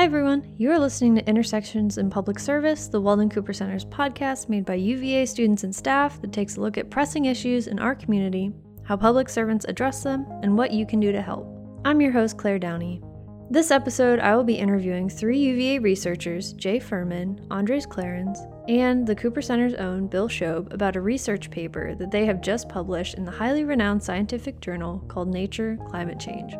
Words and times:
Hi, 0.00 0.06
everyone. 0.06 0.54
You 0.56 0.70
are 0.70 0.78
listening 0.78 1.14
to 1.16 1.28
Intersections 1.28 1.98
in 1.98 2.08
Public 2.08 2.38
Service, 2.38 2.88
the 2.88 2.98
Weldon 2.98 3.28
Cooper 3.28 3.52
Center's 3.52 3.84
podcast 3.84 4.48
made 4.48 4.64
by 4.64 4.76
UVA 4.76 5.26
students 5.26 5.62
and 5.62 5.76
staff 5.76 6.18
that 6.22 6.32
takes 6.32 6.56
a 6.56 6.60
look 6.62 6.78
at 6.78 6.88
pressing 6.88 7.26
issues 7.26 7.66
in 7.66 7.78
our 7.78 7.94
community, 7.94 8.50
how 8.82 8.96
public 8.96 9.28
servants 9.28 9.66
address 9.68 10.02
them, 10.02 10.24
and 10.42 10.56
what 10.56 10.70
you 10.70 10.86
can 10.86 11.00
do 11.00 11.12
to 11.12 11.20
help. 11.20 11.46
I'm 11.84 12.00
your 12.00 12.12
host, 12.12 12.38
Claire 12.38 12.58
Downey. 12.58 13.02
This 13.50 13.70
episode, 13.70 14.20
I 14.20 14.34
will 14.34 14.42
be 14.42 14.54
interviewing 14.54 15.10
three 15.10 15.38
UVA 15.38 15.80
researchers, 15.80 16.54
Jay 16.54 16.80
Fuhrman, 16.80 17.46
Andres 17.50 17.86
Clarens, 17.86 18.38
and 18.70 19.06
the 19.06 19.14
Cooper 19.14 19.42
Center's 19.42 19.74
own 19.74 20.06
Bill 20.06 20.30
Shobe 20.30 20.72
about 20.72 20.96
a 20.96 21.02
research 21.02 21.50
paper 21.50 21.94
that 21.96 22.10
they 22.10 22.24
have 22.24 22.40
just 22.40 22.70
published 22.70 23.16
in 23.16 23.26
the 23.26 23.30
highly 23.30 23.64
renowned 23.64 24.02
scientific 24.02 24.60
journal 24.60 25.04
called 25.08 25.28
Nature 25.28 25.76
Climate 25.90 26.18
Change. 26.18 26.54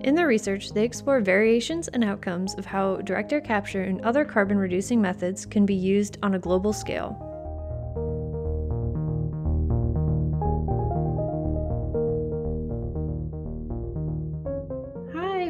In 0.00 0.14
their 0.14 0.26
research, 0.28 0.72
they 0.72 0.84
explore 0.84 1.20
variations 1.20 1.88
and 1.88 2.04
outcomes 2.04 2.54
of 2.54 2.66
how 2.66 2.96
direct 2.98 3.32
air 3.32 3.40
capture 3.40 3.82
and 3.82 4.00
other 4.02 4.24
carbon 4.24 4.56
reducing 4.56 5.00
methods 5.00 5.44
can 5.44 5.66
be 5.66 5.74
used 5.74 6.18
on 6.22 6.34
a 6.34 6.38
global 6.38 6.72
scale. 6.72 7.27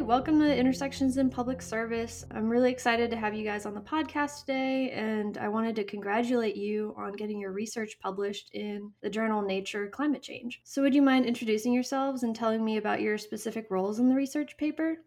Welcome 0.09 0.39
to 0.39 0.57
Intersections 0.57 1.17
in 1.17 1.29
Public 1.29 1.61
Service. 1.61 2.25
I'm 2.31 2.49
really 2.49 2.71
excited 2.71 3.11
to 3.11 3.15
have 3.15 3.35
you 3.35 3.43
guys 3.43 3.67
on 3.67 3.75
the 3.75 3.79
podcast 3.79 4.39
today, 4.39 4.89
and 4.89 5.37
I 5.37 5.49
wanted 5.49 5.75
to 5.75 5.83
congratulate 5.83 6.55
you 6.55 6.95
on 6.97 7.13
getting 7.13 7.39
your 7.39 7.51
research 7.51 7.99
published 7.99 8.49
in 8.51 8.91
the 9.03 9.09
journal 9.11 9.43
Nature 9.43 9.87
Climate 9.87 10.23
Change. 10.23 10.61
So, 10.63 10.81
would 10.81 10.95
you 10.95 11.03
mind 11.03 11.27
introducing 11.27 11.73
yourselves 11.73 12.23
and 12.23 12.35
telling 12.35 12.65
me 12.65 12.77
about 12.77 13.01
your 13.01 13.19
specific 13.19 13.67
roles 13.69 13.99
in 13.99 14.09
the 14.09 14.15
research 14.15 14.57
paper? 14.57 14.97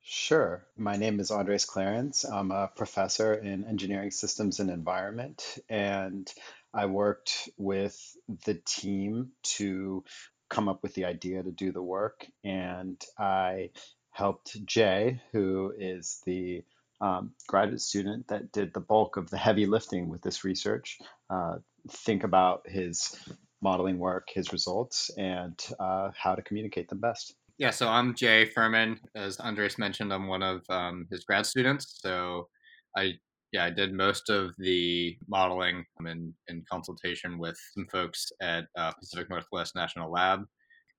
Sure. 0.00 0.66
My 0.76 0.96
name 0.96 1.20
is 1.20 1.30
Andres 1.30 1.64
Clarens. 1.64 2.28
I'm 2.28 2.50
a 2.50 2.66
professor 2.66 3.34
in 3.34 3.64
engineering 3.64 4.10
systems 4.10 4.58
and 4.58 4.70
environment, 4.70 5.60
and 5.68 6.28
I 6.74 6.86
worked 6.86 7.48
with 7.58 7.96
the 8.44 8.54
team 8.54 9.30
to 9.54 10.02
come 10.50 10.68
up 10.68 10.82
with 10.82 10.94
the 10.94 11.04
idea 11.04 11.44
to 11.44 11.52
do 11.52 11.70
the 11.70 11.80
work. 11.80 12.26
And 12.42 13.00
I 13.16 13.70
helped 14.12 14.64
Jay, 14.66 15.20
who 15.32 15.72
is 15.78 16.20
the 16.24 16.62
um, 17.00 17.32
graduate 17.48 17.80
student 17.80 18.28
that 18.28 18.52
did 18.52 18.72
the 18.72 18.80
bulk 18.80 19.16
of 19.16 19.28
the 19.28 19.36
heavy 19.36 19.66
lifting 19.66 20.08
with 20.08 20.22
this 20.22 20.44
research, 20.44 20.98
uh, 21.30 21.56
think 21.90 22.22
about 22.22 22.62
his 22.66 23.16
modeling 23.60 23.98
work, 23.98 24.28
his 24.32 24.52
results, 24.52 25.10
and 25.18 25.58
uh, 25.80 26.10
how 26.16 26.34
to 26.34 26.42
communicate 26.42 26.88
them 26.88 27.00
best. 27.00 27.34
Yeah, 27.58 27.70
so 27.70 27.88
I'm 27.88 28.14
Jay 28.14 28.46
Fuhrman. 28.46 28.98
As 29.14 29.38
Andres 29.38 29.78
mentioned, 29.78 30.12
I'm 30.12 30.26
one 30.26 30.42
of 30.42 30.62
um, 30.68 31.06
his 31.10 31.24
grad 31.24 31.44
students. 31.44 31.98
So 32.00 32.48
I 32.96 33.14
yeah, 33.52 33.66
I 33.66 33.70
did 33.70 33.92
most 33.92 34.30
of 34.30 34.52
the 34.58 35.16
modeling 35.28 35.84
in, 36.06 36.34
in 36.48 36.64
consultation 36.70 37.38
with 37.38 37.58
some 37.74 37.86
folks 37.92 38.32
at 38.40 38.64
uh, 38.78 38.92
Pacific 38.92 39.28
Northwest 39.28 39.76
National 39.76 40.10
Lab 40.10 40.44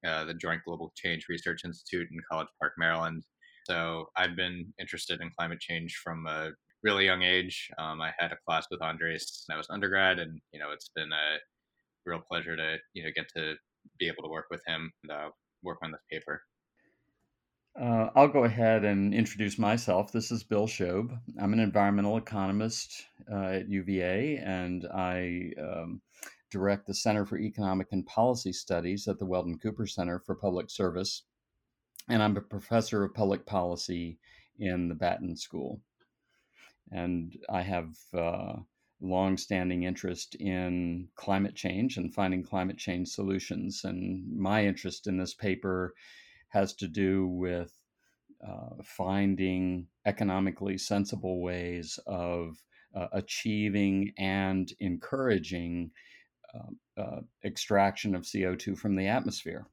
uh, 0.06 0.26
the 0.26 0.34
Joint 0.34 0.62
Global 0.66 0.92
Change 0.96 1.26
Research 1.30 1.62
Institute 1.66 2.08
in 2.12 2.18
College 2.30 2.48
Park, 2.60 2.74
Maryland. 2.78 3.24
So 3.66 4.06
I've 4.18 4.36
been 4.36 4.74
interested 4.80 5.22
in 5.22 5.32
climate 5.38 5.60
change 5.60 5.96
from 6.04 6.26
a 6.28 6.52
really 6.84 7.06
young 7.06 7.24
age. 7.24 7.70
Um, 7.78 8.02
I 8.02 8.12
had 8.20 8.32
a 8.32 8.38
class 8.48 8.68
with 8.70 8.82
Andres 8.82 9.46
when 9.48 9.56
I 9.56 9.58
was 9.58 9.68
undergrad, 9.70 10.20
and 10.20 10.40
you 10.52 10.60
know 10.60 10.72
it's 10.72 10.90
been 10.96 11.12
a 11.12 11.38
real 12.06 12.22
pleasure 12.30 12.56
to 12.56 12.78
you 12.94 13.04
know 13.04 13.10
get 13.16 13.28
to 13.36 13.56
be 14.00 14.08
able 14.08 14.24
to 14.24 14.30
work 14.30 14.46
with 14.52 14.62
him 14.68 14.92
and 15.04 15.12
uh, 15.12 15.30
work 15.64 15.78
on 15.84 15.92
this 15.92 16.02
paper. 16.12 16.44
Uh, 17.80 18.10
I'll 18.16 18.28
go 18.28 18.44
ahead 18.44 18.86
and 18.86 19.16
introduce 19.16 19.58
myself. 19.58 20.12
This 20.12 20.32
is 20.32 20.44
Bill 20.44 20.68
Shobe. 20.68 21.18
I'm 21.42 21.54
an 21.54 21.60
environmental 21.60 22.18
economist 22.18 23.04
uh, 23.32 23.46
at 23.46 23.70
UVA, 23.70 24.38
and 24.38 24.86
I 24.94 25.52
um, 25.60 26.02
direct 26.54 26.86
the 26.86 26.94
Center 26.94 27.26
for 27.26 27.40
Economic 27.40 27.88
and 27.92 28.06
Policy 28.06 28.54
Studies 28.54 29.08
at 29.08 29.18
the 29.18 29.26
Weldon 29.26 29.58
Cooper 29.58 29.88
Center 29.88 30.20
for 30.20 30.36
Public 30.36 30.70
Service, 30.70 31.24
and 32.08 32.22
I'm 32.22 32.38
a 32.38 32.42
professor 32.42 33.04
of 33.04 33.16
public 33.16 33.48
policy 33.48 34.20
in 34.60 34.88
the 34.88 34.94
Batten 34.94 35.36
School. 35.36 35.82
And 36.92 37.36
I 37.50 37.64
have 37.64 37.96
uh, 38.14 38.54
long-standing 39.02 39.82
interest 39.82 40.36
in 40.36 41.08
climate 41.16 41.56
change 41.56 41.98
and 41.98 42.14
finding 42.14 42.44
climate 42.44 42.78
change 42.78 43.08
solutions. 43.08 43.84
And 43.84 44.24
my 44.38 44.64
interest 44.64 45.08
in 45.08 45.18
this 45.18 45.34
paper 45.34 45.96
has 46.50 46.76
to 46.76 46.88
do 46.88 47.26
with 47.26 47.72
uh, 48.48 48.76
finding 48.84 49.88
economically 50.06 50.78
sensible 50.78 51.42
ways 51.42 52.00
of 52.06 52.62
uh, 52.94 53.08
achieving 53.14 54.14
and 54.20 54.72
encouraging 54.80 55.90
uh, 56.98 57.22
extraction 57.44 58.16
of 58.16 58.24
CO2 58.24 58.78
from 58.78 58.96
the 58.96 59.08
atmosphere. 59.08 59.68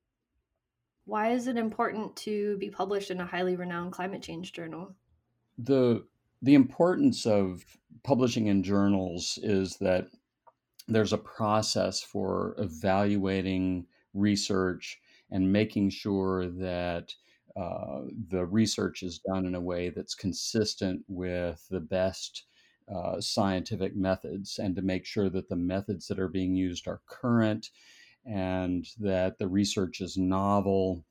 Why 1.05 1.33
is 1.33 1.47
it 1.47 1.57
important 1.57 2.15
to 2.17 2.57
be 2.59 2.71
published 2.71 3.11
in 3.11 3.21
a 3.21 3.27
highly 3.27 3.57
renowned 3.57 3.93
climate 3.93 4.23
change 4.23 4.53
journal? 4.53 4.95
The 5.59 6.05
the 6.43 6.55
importance 6.55 7.27
of 7.27 7.65
publishing 8.03 8.47
in 8.47 8.63
journals 8.63 9.39
is 9.43 9.77
that 9.77 10.07
there's 10.89 11.13
a 11.13 11.19
process 11.19 12.01
for 12.01 12.55
evaluating 12.59 13.87
research 14.15 14.99
and 15.31 15.53
making 15.53 15.91
sure 15.91 16.49
that 16.49 17.13
uh, 17.57 18.03
the 18.29 18.47
research 18.47 19.03
is 19.03 19.19
done 19.19 19.45
in 19.45 19.55
a 19.55 19.61
way 19.61 19.91
that's 19.91 20.15
consistent 20.15 21.03
with 21.09 21.67
the 21.71 21.81
best 21.81 22.45
uh, 22.95 23.21
scientific 23.21 23.97
methods 23.97 24.59
and 24.59 24.75
to 24.77 24.83
make 24.83 25.05
sure 25.05 25.29
that 25.31 25.49
the 25.49 25.57
methods 25.57 26.09
that 26.09 26.19
are 26.19 26.29
being 26.29 26.55
used 26.55 26.89
are 26.89 27.01
current 27.07 27.71
and 28.27 28.87
that 28.99 29.39
the 29.39 29.49
research 29.49 30.01
is 30.01 30.17
novel, 30.17 31.05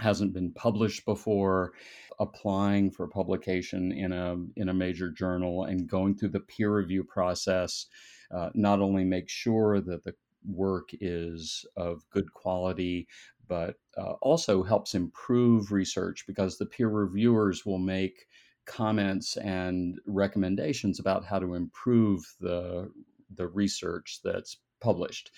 hasn't 0.00 0.32
been 0.32 0.52
published 0.52 1.04
before, 1.04 1.72
applying 2.18 2.90
for 2.90 3.06
publication 3.06 3.92
in 3.92 4.12
a 4.12 4.36
in 4.56 4.68
a 4.68 4.74
major 4.74 5.10
journal 5.10 5.64
and 5.64 5.88
going 5.88 6.16
through 6.16 6.30
the 6.30 6.40
peer 6.40 6.74
review 6.74 7.04
process. 7.04 7.86
Uh, 8.30 8.50
not 8.54 8.80
only 8.80 9.04
make 9.04 9.28
sure 9.28 9.80
that 9.80 10.02
the 10.04 10.14
work 10.46 10.88
is 11.00 11.64
of 11.76 12.02
good 12.10 12.32
quality, 12.32 13.06
but 13.48 13.76
uh, 13.96 14.12
also 14.22 14.62
helps 14.62 14.94
improve 14.94 15.70
research 15.70 16.24
because 16.26 16.58
the 16.58 16.66
peer 16.66 16.88
reviewers 16.88 17.64
will 17.64 17.78
make 17.78 18.26
comments 18.66 19.36
and 19.36 19.98
recommendations 20.06 21.00
about 21.00 21.24
how 21.24 21.38
to 21.38 21.54
improve 21.54 22.34
the 22.40 22.90
the 23.34 23.48
research 23.48 24.20
that's 24.22 24.58
published. 24.80 25.30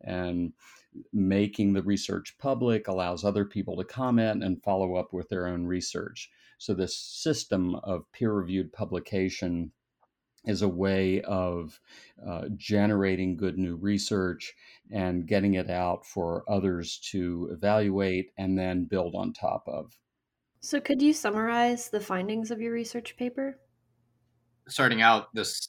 And 0.00 0.52
making 1.12 1.72
the 1.72 1.82
research 1.82 2.36
public 2.38 2.88
allows 2.88 3.24
other 3.24 3.44
people 3.44 3.76
to 3.76 3.84
comment 3.84 4.44
and 4.44 4.62
follow 4.62 4.96
up 4.96 5.12
with 5.12 5.28
their 5.28 5.46
own 5.46 5.64
research. 5.64 6.30
So 6.58 6.74
this 6.74 6.96
system 6.96 7.76
of 7.76 8.10
peer-reviewed 8.12 8.72
publication 8.72 9.72
is 10.44 10.62
a 10.62 10.68
way 10.68 11.22
of 11.22 11.80
uh, 12.26 12.48
generating 12.56 13.36
good 13.36 13.58
new 13.58 13.76
research 13.76 14.54
and 14.90 15.26
getting 15.26 15.54
it 15.54 15.70
out 15.70 16.04
for 16.04 16.44
others 16.48 16.98
to 17.10 17.48
evaluate 17.52 18.32
and 18.36 18.58
then 18.58 18.84
build 18.84 19.14
on 19.14 19.32
top 19.32 19.64
of 19.66 19.96
so, 20.62 20.80
could 20.80 21.02
you 21.02 21.12
summarize 21.12 21.88
the 21.88 22.00
findings 22.00 22.50
of 22.50 22.60
your 22.60 22.72
research 22.72 23.16
paper? 23.16 23.58
Starting 24.68 25.02
out, 25.02 25.26
this 25.34 25.68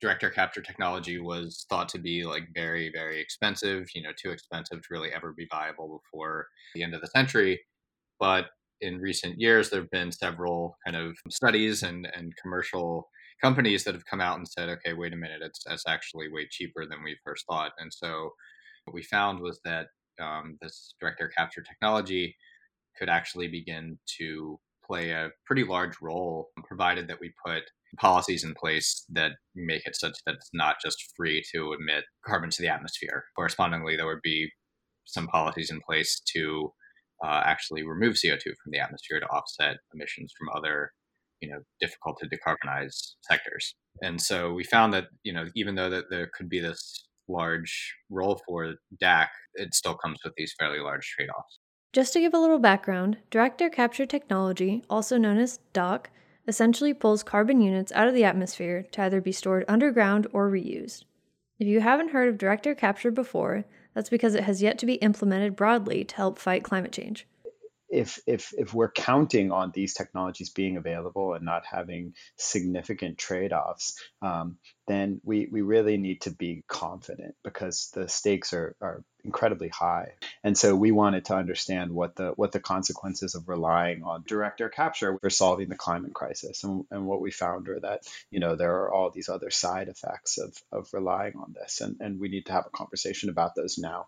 direct 0.00 0.22
air 0.22 0.30
capture 0.30 0.60
technology 0.60 1.18
was 1.18 1.64
thought 1.70 1.88
to 1.88 1.98
be 1.98 2.24
like 2.24 2.42
very, 2.52 2.90
very 2.92 3.20
expensive, 3.20 3.86
you 3.94 4.02
know, 4.02 4.10
too 4.20 4.30
expensive 4.30 4.82
to 4.82 4.88
really 4.90 5.10
ever 5.12 5.32
be 5.32 5.46
viable 5.50 6.02
before 6.02 6.48
the 6.74 6.82
end 6.82 6.94
of 6.94 7.00
the 7.00 7.06
century. 7.06 7.60
But 8.18 8.46
in 8.80 8.98
recent 8.98 9.40
years, 9.40 9.70
there 9.70 9.80
have 9.80 9.90
been 9.90 10.12
several 10.12 10.76
kind 10.84 10.96
of 10.96 11.16
studies 11.30 11.84
and, 11.84 12.06
and 12.14 12.36
commercial 12.36 13.08
companies 13.40 13.84
that 13.84 13.94
have 13.94 14.04
come 14.04 14.20
out 14.20 14.36
and 14.36 14.46
said, 14.46 14.68
okay, 14.68 14.92
wait 14.94 15.12
a 15.12 15.16
minute, 15.16 15.42
it's, 15.42 15.62
it's 15.70 15.84
actually 15.88 16.28
way 16.30 16.46
cheaper 16.50 16.86
than 16.86 17.02
we 17.02 17.16
first 17.24 17.46
thought. 17.48 17.72
And 17.78 17.92
so 17.92 18.30
what 18.84 18.94
we 18.94 19.02
found 19.02 19.40
was 19.40 19.60
that 19.64 19.86
um, 20.20 20.58
this 20.60 20.94
direct 21.00 21.20
air 21.20 21.28
capture 21.28 21.62
technology 21.62 22.36
could 22.98 23.08
actually 23.08 23.48
begin 23.48 23.98
to 24.18 24.58
play 24.86 25.10
a 25.10 25.30
pretty 25.46 25.64
large 25.64 25.94
role, 26.00 26.50
provided 26.66 27.08
that 27.08 27.20
we 27.20 27.32
put 27.44 27.62
policies 27.98 28.44
in 28.44 28.54
place 28.54 29.04
that 29.10 29.32
make 29.54 29.86
it 29.86 29.96
such 29.96 30.16
that 30.26 30.34
it's 30.34 30.50
not 30.52 30.76
just 30.82 31.12
free 31.16 31.42
to 31.52 31.72
emit 31.72 32.04
carbon 32.26 32.50
to 32.50 32.62
the 32.62 32.68
atmosphere. 32.68 33.24
Correspondingly, 33.36 33.96
there 33.96 34.06
would 34.06 34.22
be 34.22 34.50
some 35.06 35.26
policies 35.28 35.70
in 35.70 35.80
place 35.80 36.20
to 36.34 36.72
uh, 37.24 37.42
actually 37.44 37.84
remove 37.84 38.14
CO2 38.14 38.42
from 38.42 38.72
the 38.72 38.78
atmosphere 38.78 39.20
to 39.20 39.26
offset 39.26 39.76
emissions 39.94 40.32
from 40.36 40.48
other, 40.56 40.90
you 41.40 41.48
know, 41.48 41.60
difficult 41.80 42.18
to 42.20 42.28
decarbonize 42.28 43.14
sectors. 43.22 43.74
And 44.02 44.20
so 44.20 44.52
we 44.52 44.64
found 44.64 44.92
that, 44.94 45.04
you 45.22 45.32
know, 45.32 45.46
even 45.54 45.74
though 45.74 45.90
that 45.90 46.06
there 46.10 46.30
could 46.36 46.48
be 46.48 46.60
this 46.60 47.06
large 47.28 47.94
role 48.10 48.40
for 48.46 48.74
DAC, 49.02 49.28
it 49.54 49.74
still 49.74 49.94
comes 49.94 50.18
with 50.24 50.34
these 50.36 50.54
fairly 50.58 50.80
large 50.80 51.06
trade-offs. 51.16 51.60
Just 51.94 52.12
to 52.14 52.20
give 52.20 52.34
a 52.34 52.40
little 52.40 52.58
background, 52.58 53.18
direct 53.30 53.62
air 53.62 53.70
capture 53.70 54.04
technology, 54.04 54.82
also 54.90 55.16
known 55.16 55.38
as 55.38 55.60
DAC, 55.72 56.06
essentially 56.48 56.92
pulls 56.92 57.22
carbon 57.22 57.60
units 57.60 57.92
out 57.92 58.08
of 58.08 58.14
the 58.14 58.24
atmosphere 58.24 58.84
to 58.90 59.02
either 59.02 59.20
be 59.20 59.30
stored 59.30 59.64
underground 59.68 60.26
or 60.32 60.50
reused. 60.50 61.04
If 61.60 61.68
you 61.68 61.78
haven't 61.82 62.10
heard 62.10 62.28
of 62.28 62.36
direct 62.36 62.66
air 62.66 62.74
capture 62.74 63.12
before, 63.12 63.64
that's 63.94 64.10
because 64.10 64.34
it 64.34 64.42
has 64.42 64.60
yet 64.60 64.76
to 64.78 64.86
be 64.86 64.94
implemented 64.94 65.54
broadly 65.54 66.02
to 66.02 66.16
help 66.16 66.36
fight 66.36 66.64
climate 66.64 66.90
change 66.90 67.28
if 67.88 68.18
if 68.26 68.52
if 68.56 68.74
we're 68.74 68.90
counting 68.90 69.52
on 69.52 69.70
these 69.72 69.94
technologies 69.94 70.50
being 70.50 70.76
available 70.76 71.34
and 71.34 71.44
not 71.44 71.64
having 71.66 72.14
significant 72.36 73.18
trade-offs, 73.18 73.98
um, 74.22 74.58
then 74.86 75.20
we 75.24 75.48
we 75.50 75.62
really 75.62 75.96
need 75.96 76.22
to 76.22 76.30
be 76.30 76.64
confident 76.66 77.34
because 77.44 77.90
the 77.94 78.08
stakes 78.08 78.52
are 78.52 78.74
are 78.80 79.04
incredibly 79.24 79.68
high. 79.68 80.12
And 80.42 80.56
so 80.56 80.74
we 80.74 80.92
wanted 80.92 81.26
to 81.26 81.34
understand 81.34 81.92
what 81.92 82.16
the 82.16 82.30
what 82.36 82.52
the 82.52 82.60
consequences 82.60 83.34
of 83.34 83.48
relying 83.48 84.02
on 84.02 84.24
direct 84.26 84.60
air 84.60 84.68
capture 84.68 85.18
for 85.18 85.30
solving 85.30 85.68
the 85.68 85.76
climate 85.76 86.14
crisis. 86.14 86.64
And, 86.64 86.84
and 86.90 87.06
what 87.06 87.20
we 87.20 87.30
found 87.30 87.68
are 87.68 87.80
that 87.80 88.02
you 88.30 88.40
know 88.40 88.56
there 88.56 88.82
are 88.82 88.92
all 88.92 89.10
these 89.10 89.28
other 89.28 89.50
side 89.50 89.88
effects 89.88 90.38
of 90.38 90.56
of 90.72 90.88
relying 90.92 91.34
on 91.36 91.54
this, 91.54 91.80
and 91.80 91.96
and 92.00 92.18
we 92.18 92.28
need 92.28 92.46
to 92.46 92.52
have 92.52 92.66
a 92.66 92.76
conversation 92.76 93.28
about 93.30 93.54
those 93.54 93.78
now. 93.78 94.06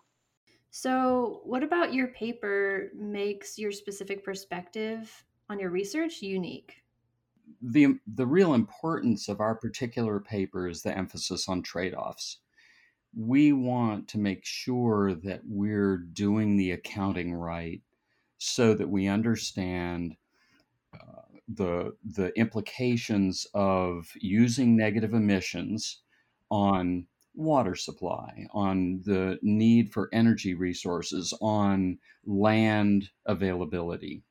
So, 0.79 1.41
what 1.43 1.63
about 1.63 1.95
your 1.95 2.09
paper 2.09 2.91
makes 2.93 3.57
your 3.57 3.71
specific 3.71 4.23
perspective 4.23 5.25
on 5.49 5.57
your 5.57 5.71
research 5.71 6.21
unique? 6.21 6.83
The, 7.63 7.97
the 8.05 8.27
real 8.27 8.53
importance 8.53 9.27
of 9.27 9.41
our 9.41 9.55
particular 9.55 10.19
paper 10.19 10.67
is 10.67 10.83
the 10.83 10.95
emphasis 10.95 11.49
on 11.49 11.63
trade 11.63 11.95
offs. 11.95 12.41
We 13.15 13.53
want 13.53 14.07
to 14.09 14.19
make 14.19 14.45
sure 14.45 15.15
that 15.15 15.41
we're 15.47 15.97
doing 15.97 16.57
the 16.57 16.73
accounting 16.73 17.33
right 17.33 17.81
so 18.37 18.75
that 18.75 18.87
we 18.87 19.07
understand 19.07 20.15
uh, 20.93 21.23
the, 21.47 21.95
the 22.05 22.37
implications 22.37 23.47
of 23.55 24.11
using 24.21 24.77
negative 24.77 25.15
emissions 25.15 26.03
on 26.51 27.07
water 27.37 27.75
supply, 27.75 28.47
on 28.51 29.01
the 29.05 29.39
need 29.41 29.93
for 29.93 30.09
energy 30.11 30.55
resources, 30.55 31.33
on 31.39 31.97
land 32.25 33.09
availability. 33.25 34.23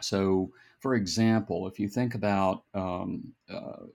So, 0.00 0.50
for 0.80 0.94
example, 0.94 1.68
if 1.68 1.78
you 1.78 1.88
think 1.88 2.14
about 2.14 2.64
um, 2.74 3.32
uh, 3.48 3.86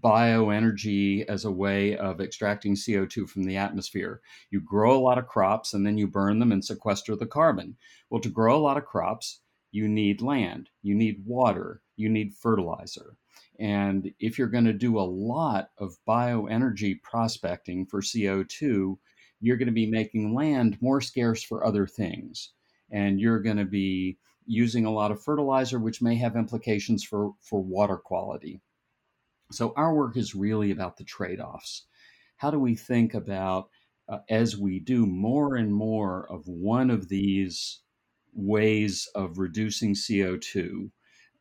bioenergy 0.00 1.24
as 1.26 1.44
a 1.44 1.50
way 1.50 1.96
of 1.96 2.20
extracting 2.20 2.74
CO2 2.74 3.28
from 3.28 3.44
the 3.44 3.56
atmosphere. 3.56 4.20
You 4.50 4.60
grow 4.60 4.96
a 4.96 5.00
lot 5.00 5.18
of 5.18 5.26
crops 5.26 5.74
and 5.74 5.84
then 5.84 5.98
you 5.98 6.06
burn 6.06 6.38
them 6.38 6.52
and 6.52 6.64
sequester 6.64 7.16
the 7.16 7.26
carbon. 7.26 7.76
Well, 8.10 8.20
to 8.20 8.28
grow 8.28 8.56
a 8.56 8.60
lot 8.60 8.76
of 8.76 8.84
crops, 8.84 9.40
you 9.76 9.86
need 9.86 10.22
land, 10.22 10.70
you 10.82 10.94
need 10.94 11.22
water, 11.26 11.82
you 11.96 12.08
need 12.08 12.32
fertilizer. 12.32 13.14
And 13.60 14.10
if 14.18 14.38
you're 14.38 14.48
going 14.48 14.64
to 14.64 14.72
do 14.72 14.98
a 14.98 15.12
lot 15.30 15.68
of 15.76 15.98
bioenergy 16.08 17.02
prospecting 17.02 17.84
for 17.84 18.00
CO2, 18.00 18.96
you're 19.38 19.58
going 19.58 19.66
to 19.66 19.72
be 19.72 19.90
making 19.90 20.34
land 20.34 20.78
more 20.80 21.02
scarce 21.02 21.42
for 21.42 21.64
other 21.64 21.86
things. 21.86 22.52
And 22.90 23.20
you're 23.20 23.40
going 23.40 23.58
to 23.58 23.66
be 23.66 24.16
using 24.46 24.86
a 24.86 24.92
lot 24.92 25.10
of 25.10 25.22
fertilizer, 25.22 25.78
which 25.78 26.00
may 26.00 26.16
have 26.16 26.36
implications 26.36 27.04
for, 27.04 27.32
for 27.42 27.62
water 27.62 27.98
quality. 27.98 28.62
So, 29.52 29.74
our 29.76 29.94
work 29.94 30.16
is 30.16 30.34
really 30.34 30.70
about 30.70 30.96
the 30.96 31.04
trade 31.04 31.40
offs. 31.40 31.86
How 32.38 32.50
do 32.50 32.58
we 32.58 32.74
think 32.74 33.12
about, 33.12 33.68
uh, 34.08 34.18
as 34.30 34.56
we 34.56 34.80
do 34.80 35.06
more 35.06 35.54
and 35.54 35.72
more 35.72 36.26
of 36.30 36.46
one 36.46 36.90
of 36.90 37.08
these 37.08 37.80
ways 38.36 39.08
of 39.14 39.38
reducing 39.38 39.94
CO2, 39.94 40.90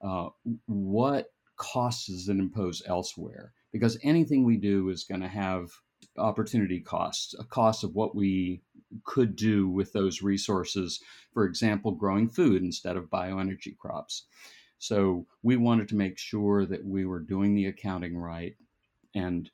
uh, 0.02 0.30
what 0.66 1.28
costs 1.58 2.08
does 2.08 2.30
it 2.30 2.38
impose 2.38 2.82
elsewhere? 2.88 3.54
Because 3.72 3.98
anything 4.04 4.44
we 4.44 4.58
do 4.58 4.90
is 4.90 5.04
going 5.04 5.22
to 5.22 5.28
have 5.28 5.70
opportunity 6.18 6.80
costs, 6.80 7.36
a 7.38 7.44
cost 7.44 7.84
of 7.84 7.94
what 7.94 8.16
we 8.16 8.62
could 9.04 9.36
do 9.36 9.68
with 9.68 9.92
those 9.92 10.22
resources. 10.22 11.02
For 11.34 11.46
example, 11.46 11.92
growing 11.92 12.30
food 12.30 12.62
instead 12.62 12.96
of 12.96 13.10
bioenergy 13.10 13.78
crops. 13.78 14.26
So 14.78 15.26
we 15.44 15.58
wanted 15.58 15.90
to 15.90 15.96
make 15.96 16.18
sure 16.18 16.66
that 16.66 16.86
we 16.86 17.06
were 17.06 17.20
doing 17.20 17.56
the 17.56 17.66
accounting 17.66 18.18
right 18.18 18.56
and 19.14 19.50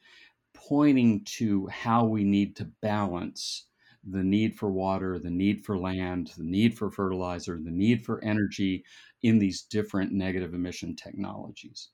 pointing 0.54 1.24
to 1.24 1.68
how 1.68 2.06
we 2.06 2.24
need 2.24 2.56
to 2.58 2.66
balance 2.82 3.66
the 4.10 4.24
need 4.24 4.56
for 4.58 4.72
water, 4.72 5.20
the 5.20 5.30
need 5.30 5.64
for 5.66 5.78
land, 5.78 6.32
the 6.38 6.44
need 6.44 6.78
for 6.78 6.90
fertilizer, 6.92 7.60
the 7.64 7.72
need 7.72 8.04
for 8.06 8.24
energy 8.24 8.84
in 9.24 9.38
these 9.40 9.64
different 9.64 10.12
negative 10.12 10.54
emission 10.54 10.96
technologies. 10.96 11.90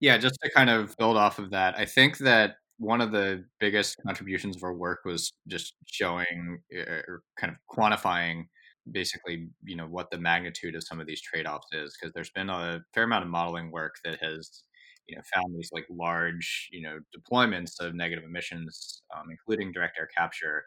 Yeah, 0.00 0.16
just 0.18 0.38
to 0.42 0.50
kind 0.50 0.70
of 0.70 0.96
build 0.96 1.16
off 1.16 1.38
of 1.38 1.50
that, 1.50 1.78
I 1.78 1.84
think 1.84 2.18
that 2.18 2.56
one 2.78 3.00
of 3.02 3.12
the 3.12 3.44
biggest 3.58 3.96
contributions 4.06 4.56
of 4.56 4.62
our 4.64 4.74
work 4.74 5.00
was 5.04 5.32
just 5.48 5.74
showing 5.86 6.60
eh, 6.72 7.02
or 7.06 7.22
kind 7.38 7.52
of 7.52 7.58
quantifying 7.76 8.44
basically 8.90 9.48
you 9.62 9.76
know 9.76 9.86
what 9.86 10.10
the 10.10 10.18
magnitude 10.18 10.74
of 10.74 10.82
some 10.82 10.98
of 11.00 11.06
these 11.06 11.20
trade-offs 11.20 11.66
is 11.72 11.94
because 12.00 12.12
there's 12.14 12.30
been 12.30 12.48
a 12.48 12.80
fair 12.94 13.04
amount 13.04 13.22
of 13.22 13.30
modeling 13.30 13.70
work 13.70 13.94
that 14.04 14.18
has 14.22 14.64
you 15.10 15.16
know 15.16 15.22
found 15.34 15.54
these 15.54 15.70
like 15.72 15.86
large 15.90 16.68
you 16.72 16.82
know 16.82 16.98
deployments 17.16 17.80
of 17.80 17.94
negative 17.94 18.24
emissions 18.24 19.02
um, 19.16 19.26
including 19.30 19.72
direct 19.72 19.98
air 19.98 20.08
capture 20.16 20.64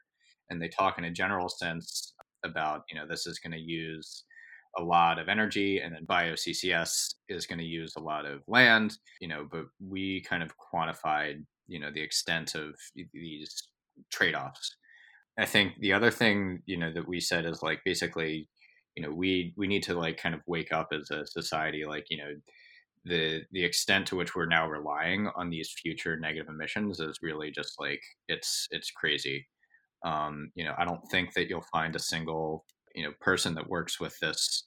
and 0.50 0.62
they 0.62 0.68
talk 0.69 0.98
in 0.98 1.06
a 1.06 1.12
general 1.12 1.50
sense 1.50 2.13
about 2.44 2.84
you 2.92 2.95
know 3.00 3.07
this 3.07 3.25
is 3.25 3.40
going 3.40 3.54
to 3.54 3.60
use 3.60 4.25
a 4.78 4.84
lot 4.84 5.19
of 5.19 5.30
energy 5.30 5.80
and 5.80 5.94
then 5.94 6.06
bio 6.06 6.34
CCS 6.34 7.16
is 7.30 7.45
going 7.45 7.60
to 7.60 7.66
use 7.66 7.94
a 7.95 8.01
lot 8.01 8.25
of 8.25 8.42
land, 8.48 8.98
you 9.22 9.28
know, 9.28 9.48
but 9.51 9.66
we 9.80 10.22
kind 10.22 10.42
of 10.42 10.51
quantified, 10.57 11.44
you 11.68 11.80
know, 11.80 11.92
the 11.92 12.01
extent 12.01 12.56
of 12.56 12.74
these 13.13 13.68
trade-offs. 14.12 14.75
I 15.38 15.46
think 15.46 15.74
the 15.80 15.94
other 15.94 16.12
thing, 16.12 16.62
you 16.66 16.78
know, 16.78 16.92
that 16.94 17.07
we 17.07 17.19
said 17.19 17.46
is 17.46 17.62
like 17.63 17.81
basically, 17.86 18.50
you 18.96 19.04
know, 19.04 19.12
we 19.12 19.54
we 19.57 19.68
need 19.68 19.84
to 19.84 19.96
like 19.96 20.18
kind 20.18 20.36
of 20.36 20.42
wake 20.48 20.72
up 20.72 20.89
as 20.92 21.10
a 21.12 21.25
society 21.25 21.86
like, 21.86 22.06
you 22.10 22.18
know, 22.18 22.34
the 23.05 23.41
the 23.51 23.63
extent 23.63 24.07
to 24.07 24.15
which 24.15 24.35
we're 24.35 24.45
now 24.45 24.67
relying 24.67 25.29
on 25.35 25.50
these 25.50 25.71
future 25.71 26.17
negative 26.17 26.50
emissions 26.50 27.00
is 27.00 27.19
really 27.21 27.51
just 27.51 27.79
like 27.79 28.01
it's 28.27 28.67
it's 28.71 28.91
crazy. 28.91 29.47
Um, 30.05 30.51
you 30.55 30.65
know, 30.65 30.73
I 30.77 30.85
don't 30.85 31.05
think 31.11 31.33
that 31.33 31.50
you'll 31.50 31.65
find 31.71 31.95
a 31.95 32.00
single 32.00 32.65
you 32.95 33.03
know 33.03 33.11
person 33.19 33.55
that 33.55 33.69
works 33.69 34.00
with 34.00 34.17
this 34.19 34.63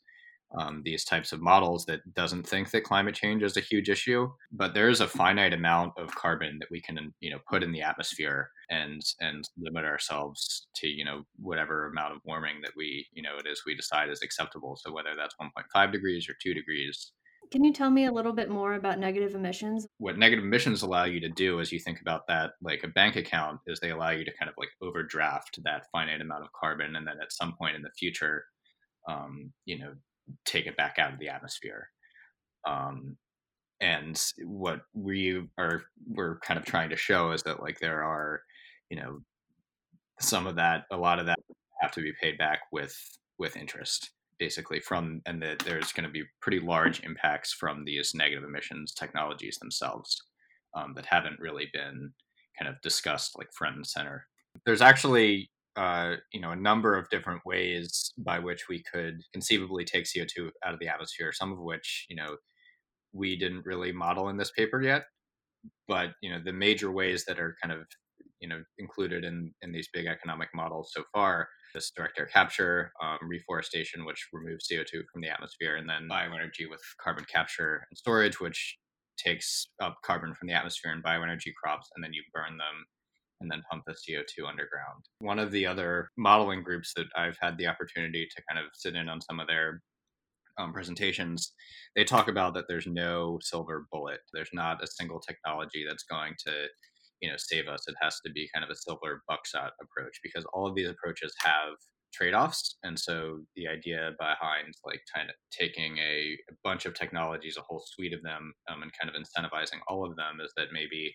um, 0.56 0.82
these 0.84 1.04
types 1.04 1.32
of 1.32 1.40
models 1.40 1.84
that 1.86 2.14
doesn't 2.14 2.46
think 2.46 2.70
that 2.70 2.84
climate 2.84 3.16
change 3.16 3.42
is 3.42 3.56
a 3.56 3.60
huge 3.60 3.88
issue 3.88 4.28
but 4.52 4.74
there 4.74 4.88
is 4.88 5.00
a 5.00 5.08
finite 5.08 5.52
amount 5.52 5.92
of 5.98 6.14
carbon 6.14 6.58
that 6.60 6.70
we 6.70 6.80
can 6.80 7.12
you 7.20 7.30
know 7.30 7.38
put 7.50 7.62
in 7.62 7.72
the 7.72 7.82
atmosphere 7.82 8.50
and 8.70 9.02
and 9.20 9.48
limit 9.58 9.84
ourselves 9.84 10.68
to 10.74 10.86
you 10.86 11.04
know 11.04 11.22
whatever 11.38 11.88
amount 11.88 12.14
of 12.14 12.20
warming 12.24 12.60
that 12.62 12.72
we 12.76 13.06
you 13.12 13.22
know 13.22 13.36
it 13.38 13.46
is 13.46 13.62
we 13.66 13.74
decide 13.74 14.08
is 14.08 14.22
acceptable 14.22 14.76
so 14.76 14.92
whether 14.92 15.14
that's 15.16 15.34
1.5 15.40 15.92
degrees 15.92 16.28
or 16.28 16.34
2 16.42 16.54
degrees 16.54 17.12
can 17.50 17.64
you 17.64 17.72
tell 17.72 17.90
me 17.90 18.06
a 18.06 18.12
little 18.12 18.32
bit 18.32 18.50
more 18.50 18.74
about 18.74 18.98
negative 18.98 19.34
emissions? 19.34 19.86
What 19.98 20.18
negative 20.18 20.44
emissions 20.44 20.82
allow 20.82 21.04
you 21.04 21.20
to 21.20 21.28
do 21.28 21.60
as 21.60 21.72
you 21.72 21.78
think 21.78 22.00
about 22.00 22.26
that, 22.28 22.52
like 22.62 22.82
a 22.84 22.88
bank 22.88 23.16
account, 23.16 23.60
is 23.66 23.80
they 23.80 23.90
allow 23.90 24.10
you 24.10 24.24
to 24.24 24.32
kind 24.38 24.48
of 24.48 24.54
like 24.58 24.68
overdraft 24.82 25.58
that 25.64 25.86
finite 25.92 26.20
amount 26.20 26.44
of 26.44 26.52
carbon 26.58 26.96
and 26.96 27.06
then 27.06 27.16
at 27.22 27.32
some 27.32 27.54
point 27.56 27.76
in 27.76 27.82
the 27.82 27.90
future, 27.98 28.44
um, 29.08 29.52
you 29.64 29.78
know, 29.78 29.92
take 30.44 30.66
it 30.66 30.76
back 30.76 30.96
out 30.98 31.12
of 31.12 31.18
the 31.18 31.28
atmosphere. 31.28 31.88
Um, 32.66 33.16
and 33.80 34.20
what 34.44 34.80
we 34.94 35.42
are 35.58 35.82
we're 36.08 36.38
kind 36.40 36.58
of 36.58 36.64
trying 36.64 36.90
to 36.90 36.96
show 36.96 37.32
is 37.32 37.42
that 37.42 37.62
like 37.62 37.78
there 37.78 38.02
are, 38.02 38.40
you 38.90 38.96
know, 38.96 39.20
some 40.20 40.46
of 40.46 40.56
that, 40.56 40.84
a 40.90 40.96
lot 40.96 41.18
of 41.18 41.26
that 41.26 41.38
have 41.80 41.92
to 41.92 42.00
be 42.00 42.12
paid 42.20 42.38
back 42.38 42.60
with 42.72 42.96
with 43.38 43.56
interest 43.56 44.10
basically 44.38 44.80
from 44.80 45.22
and 45.26 45.42
that 45.42 45.58
there's 45.60 45.92
going 45.92 46.06
to 46.06 46.12
be 46.12 46.24
pretty 46.40 46.60
large 46.60 47.02
impacts 47.04 47.52
from 47.52 47.84
these 47.84 48.14
negative 48.14 48.44
emissions 48.44 48.92
technologies 48.92 49.58
themselves 49.58 50.16
um, 50.76 50.92
that 50.94 51.06
haven't 51.06 51.40
really 51.40 51.68
been 51.72 52.12
kind 52.58 52.68
of 52.68 52.80
discussed 52.82 53.36
like 53.38 53.48
front 53.52 53.76
and 53.76 53.86
center. 53.86 54.26
There's 54.64 54.82
actually 54.82 55.50
uh, 55.76 56.16
you 56.32 56.40
know 56.40 56.52
a 56.52 56.56
number 56.56 56.96
of 56.96 57.08
different 57.10 57.42
ways 57.44 58.12
by 58.18 58.38
which 58.38 58.68
we 58.68 58.82
could 58.90 59.20
conceivably 59.32 59.84
take 59.84 60.04
co2 60.04 60.50
out 60.64 60.72
of 60.72 60.80
the 60.80 60.88
atmosphere 60.88 61.32
some 61.32 61.52
of 61.52 61.58
which 61.58 62.06
you 62.08 62.16
know 62.16 62.36
we 63.12 63.36
didn't 63.36 63.66
really 63.66 63.92
model 63.92 64.28
in 64.28 64.36
this 64.36 64.52
paper 64.52 64.82
yet. 64.82 65.04
But 65.88 66.10
you 66.22 66.30
know 66.30 66.40
the 66.44 66.52
major 66.52 66.90
ways 66.90 67.24
that 67.26 67.38
are 67.40 67.56
kind 67.62 67.72
of 67.72 67.86
you 68.40 68.48
know 68.48 68.62
included 68.78 69.24
in 69.24 69.52
in 69.62 69.72
these 69.72 69.88
big 69.92 70.06
economic 70.06 70.48
models 70.54 70.90
so 70.94 71.02
far 71.12 71.48
direct 71.96 72.18
air 72.18 72.26
capture 72.26 72.92
um, 73.02 73.18
reforestation 73.22 74.04
which 74.04 74.28
removes 74.32 74.66
co2 74.70 75.02
from 75.12 75.20
the 75.22 75.28
atmosphere 75.28 75.76
and 75.76 75.88
then 75.88 76.08
bioenergy 76.10 76.68
with 76.68 76.80
carbon 77.02 77.24
capture 77.32 77.86
and 77.90 77.98
storage 77.98 78.40
which 78.40 78.78
takes 79.18 79.68
up 79.82 79.96
carbon 80.04 80.34
from 80.34 80.48
the 80.48 80.54
atmosphere 80.54 80.92
and 80.92 81.02
bioenergy 81.02 81.52
crops 81.62 81.88
and 81.94 82.04
then 82.04 82.12
you 82.12 82.22
burn 82.32 82.56
them 82.56 82.84
and 83.40 83.50
then 83.50 83.62
pump 83.70 83.84
the 83.86 83.92
CO2 83.92 84.48
underground. 84.48 85.04
One 85.18 85.38
of 85.38 85.50
the 85.50 85.66
other 85.66 86.10
modeling 86.16 86.62
groups 86.62 86.92
that 86.96 87.06
I've 87.16 87.36
had 87.40 87.58
the 87.58 87.66
opportunity 87.66 88.26
to 88.34 88.42
kind 88.48 88.58
of 88.58 88.70
sit 88.74 88.96
in 88.96 89.08
on 89.08 89.20
some 89.20 89.40
of 89.40 89.46
their 89.46 89.82
um, 90.58 90.72
presentations, 90.72 91.52
they 91.94 92.04
talk 92.04 92.28
about 92.28 92.54
that 92.54 92.64
there's 92.68 92.86
no 92.86 93.38
silver 93.42 93.86
bullet. 93.92 94.20
There's 94.32 94.50
not 94.52 94.82
a 94.82 94.86
single 94.86 95.20
technology 95.20 95.84
that's 95.86 96.04
going 96.04 96.32
to, 96.46 96.52
you 97.20 97.30
know, 97.30 97.36
save 97.36 97.68
us. 97.68 97.88
It 97.88 97.96
has 98.00 98.20
to 98.24 98.32
be 98.32 98.48
kind 98.52 98.64
of 98.64 98.70
a 98.70 98.76
silver 98.76 99.22
buckshot 99.28 99.72
approach 99.80 100.18
because 100.22 100.44
all 100.52 100.66
of 100.66 100.74
these 100.74 100.88
approaches 100.88 101.34
have 101.40 101.74
trade-offs 102.16 102.76
and 102.82 102.98
so 102.98 103.40
the 103.56 103.68
idea 103.68 104.12
behind 104.18 104.74
like 104.84 105.00
kind 105.14 105.28
of 105.28 105.36
taking 105.50 105.98
a, 105.98 106.36
a 106.50 106.54
bunch 106.64 106.86
of 106.86 106.94
technologies 106.94 107.56
a 107.58 107.62
whole 107.62 107.82
suite 107.84 108.14
of 108.14 108.22
them 108.22 108.54
um, 108.70 108.82
and 108.82 108.90
kind 108.98 109.14
of 109.14 109.20
incentivizing 109.20 109.80
all 109.88 110.04
of 110.08 110.16
them 110.16 110.38
is 110.42 110.52
that 110.56 110.68
maybe 110.72 111.14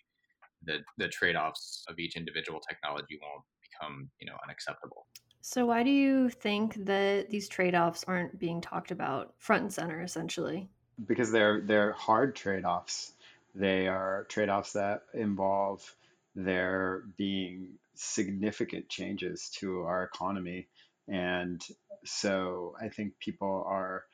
the 0.63 0.79
the 0.97 1.07
trade-offs 1.07 1.83
of 1.89 1.97
each 1.97 2.15
individual 2.15 2.59
technology 2.59 3.17
won't 3.21 3.43
become 3.61 4.09
you 4.19 4.27
know 4.27 4.37
unacceptable 4.43 5.07
so 5.41 5.65
why 5.65 5.81
do 5.81 5.89
you 5.89 6.29
think 6.29 6.75
that 6.85 7.29
these 7.31 7.49
trade-offs 7.49 8.03
aren't 8.07 8.37
being 8.37 8.61
talked 8.61 8.91
about 8.91 9.33
front 9.39 9.63
and 9.63 9.73
center 9.73 10.01
essentially 10.01 10.69
because 11.07 11.31
they're 11.31 11.61
they're 11.61 11.93
hard 11.93 12.35
trade-offs 12.35 13.13
they 13.53 13.87
are 13.87 14.25
trade-offs 14.29 14.73
that 14.73 15.01
involve 15.13 15.95
there 16.35 17.03
being 17.17 17.73
significant 17.95 18.89
changes 18.89 19.49
to 19.59 19.81
our 19.81 20.03
economy 20.03 20.67
and 21.07 21.61
so 22.05 22.75
I 22.81 22.89
think 22.89 23.19
people 23.19 23.63
are 23.67 24.05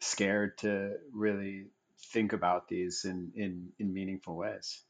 scared 0.00 0.58
to 0.58 0.94
really 1.12 1.66
think 2.12 2.32
about 2.32 2.68
these 2.68 3.04
in, 3.04 3.32
in, 3.34 3.68
in 3.78 3.92
meaningful 3.92 4.36
ways. 4.36 4.82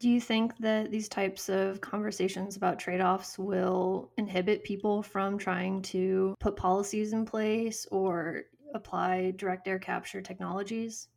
Do 0.00 0.08
you 0.08 0.20
think 0.20 0.56
that 0.58 0.90
these 0.90 1.08
types 1.08 1.48
of 1.48 1.80
conversations 1.80 2.56
about 2.56 2.78
trade 2.78 3.00
offs 3.00 3.38
will 3.38 4.10
inhibit 4.18 4.64
people 4.64 5.02
from 5.02 5.38
trying 5.38 5.82
to 5.82 6.34
put 6.40 6.56
policies 6.56 7.12
in 7.12 7.24
place 7.24 7.86
or 7.90 8.42
apply 8.74 9.32
direct 9.36 9.68
air 9.68 9.78
capture 9.78 10.20
technologies? 10.20 11.08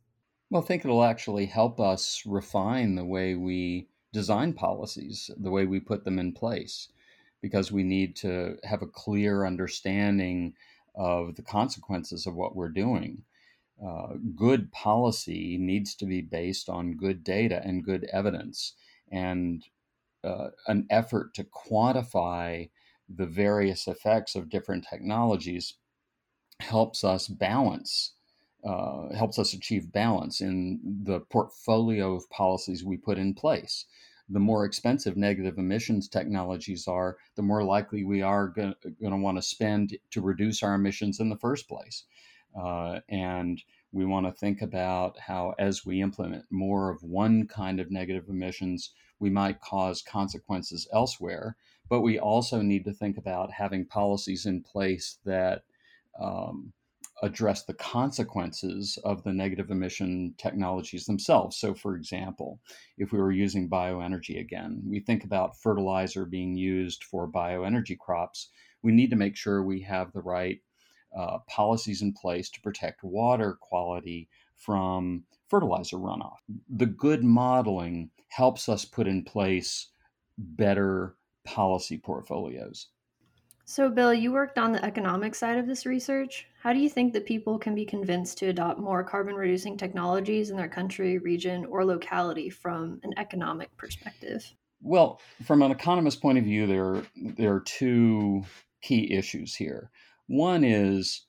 Well, 0.50 0.62
I 0.62 0.64
think 0.66 0.84
it'll 0.84 1.04
actually 1.04 1.46
help 1.46 1.80
us 1.80 2.24
refine 2.26 2.94
the 2.94 3.04
way 3.04 3.34
we 3.34 3.88
design 4.12 4.52
policies, 4.54 5.30
the 5.36 5.50
way 5.50 5.66
we 5.66 5.80
put 5.80 6.04
them 6.04 6.18
in 6.18 6.32
place 6.32 6.88
because 7.40 7.70
we 7.70 7.84
need 7.84 8.16
to 8.16 8.58
have 8.64 8.82
a 8.82 8.86
clear 8.86 9.44
understanding 9.46 10.54
of 10.94 11.36
the 11.36 11.42
consequences 11.42 12.26
of 12.26 12.34
what 12.34 12.56
we're 12.56 12.68
doing. 12.70 13.24
Uh, 13.84 14.14
good 14.36 14.72
policy 14.72 15.58
needs 15.58 15.94
to 15.96 16.06
be 16.06 16.20
based 16.22 16.68
on 16.68 16.96
good 16.96 17.24
data 17.24 17.62
and 17.64 17.84
good 17.84 18.04
evidence, 18.12 18.74
and 19.10 19.68
uh, 20.24 20.50
an 20.68 20.86
effort 20.90 21.34
to 21.34 21.44
quantify 21.44 22.70
the 23.08 23.26
various 23.26 23.88
effects 23.88 24.34
of 24.36 24.50
different 24.50 24.86
technologies 24.88 25.74
helps 26.60 27.04
us 27.04 27.28
balance, 27.28 28.14
uh, 28.64 29.14
helps 29.14 29.38
us 29.38 29.52
achieve 29.52 29.92
balance 29.92 30.40
in 30.40 30.80
the 31.04 31.20
portfolio 31.20 32.14
of 32.14 32.28
policies 32.30 32.84
we 32.84 32.96
put 32.96 33.18
in 33.18 33.34
place 33.34 33.86
the 34.28 34.40
more 34.40 34.64
expensive 34.64 35.16
negative 35.16 35.58
emissions 35.58 36.08
technologies 36.08 36.86
are, 36.86 37.16
the 37.36 37.42
more 37.42 37.64
likely 37.64 38.04
we 38.04 38.20
are 38.20 38.48
going 38.48 38.74
to 38.82 39.16
want 39.16 39.38
to 39.38 39.42
spend 39.42 39.96
to 40.10 40.20
reduce 40.20 40.62
our 40.62 40.74
emissions 40.74 41.20
in 41.20 41.30
the 41.30 41.36
first 41.36 41.68
place. 41.68 42.04
Uh, 42.58 43.00
and 43.08 43.62
we 43.92 44.04
want 44.04 44.26
to 44.26 44.32
think 44.32 44.60
about 44.60 45.18
how, 45.18 45.54
as 45.58 45.86
we 45.86 46.02
implement 46.02 46.44
more 46.50 46.90
of 46.90 47.02
one 47.02 47.46
kind 47.46 47.80
of 47.80 47.90
negative 47.90 48.28
emissions, 48.28 48.92
we 49.18 49.30
might 49.30 49.60
cause 49.60 50.02
consequences 50.02 50.86
elsewhere. 50.92 51.56
But 51.88 52.02
we 52.02 52.18
also 52.18 52.60
need 52.60 52.84
to 52.84 52.92
think 52.92 53.16
about 53.16 53.50
having 53.50 53.86
policies 53.86 54.44
in 54.44 54.62
place 54.62 55.18
that 55.24 55.62
um, 56.20 56.72
address 57.22 57.64
the 57.64 57.74
consequences 57.74 58.98
of 59.04 59.22
the 59.24 59.32
negative 59.32 59.70
emission 59.70 60.34
technologies 60.38 61.06
themselves. 61.06 61.56
So, 61.56 61.74
for 61.74 61.96
example, 61.96 62.60
if 62.96 63.12
we 63.12 63.18
were 63.18 63.32
using 63.32 63.68
bioenergy 63.68 64.40
again, 64.40 64.82
we 64.86 65.00
think 65.00 65.24
about 65.24 65.60
fertilizer 65.60 66.24
being 66.24 66.56
used 66.56 67.04
for 67.04 67.28
bioenergy 67.28 67.98
crops. 67.98 68.50
We 68.82 68.92
need 68.92 69.10
to 69.10 69.16
make 69.16 69.36
sure 69.36 69.62
we 69.62 69.80
have 69.82 70.12
the 70.12 70.22
right 70.22 70.60
uh, 71.16 71.38
policies 71.48 72.02
in 72.02 72.12
place 72.12 72.50
to 72.50 72.60
protect 72.60 73.02
water 73.02 73.58
quality 73.60 74.28
from 74.56 75.24
fertilizer 75.48 75.96
runoff. 75.96 76.36
The 76.68 76.86
good 76.86 77.24
modeling 77.24 78.10
helps 78.28 78.68
us 78.68 78.84
put 78.84 79.08
in 79.08 79.24
place 79.24 79.88
better 80.36 81.16
policy 81.44 81.98
portfolios. 81.98 82.88
So, 83.64 83.90
Bill, 83.90 84.14
you 84.14 84.32
worked 84.32 84.58
on 84.58 84.72
the 84.72 84.82
economic 84.84 85.34
side 85.34 85.58
of 85.58 85.66
this 85.66 85.84
research. 85.84 86.46
How 86.68 86.74
do 86.74 86.80
you 86.80 86.90
think 86.90 87.14
that 87.14 87.24
people 87.24 87.58
can 87.58 87.74
be 87.74 87.86
convinced 87.86 88.36
to 88.38 88.48
adopt 88.48 88.78
more 88.78 89.02
carbon 89.02 89.36
reducing 89.36 89.78
technologies 89.78 90.50
in 90.50 90.56
their 90.58 90.68
country, 90.68 91.16
region, 91.16 91.64
or 91.64 91.82
locality 91.82 92.50
from 92.50 93.00
an 93.04 93.14
economic 93.16 93.74
perspective? 93.78 94.44
Well, 94.82 95.18
from 95.46 95.62
an 95.62 95.70
economist 95.70 96.20
point 96.20 96.36
of 96.36 96.44
view, 96.44 96.66
there, 96.66 97.02
there 97.16 97.54
are 97.54 97.60
two 97.60 98.44
key 98.82 99.14
issues 99.14 99.54
here. 99.54 99.90
One 100.26 100.62
is 100.62 101.24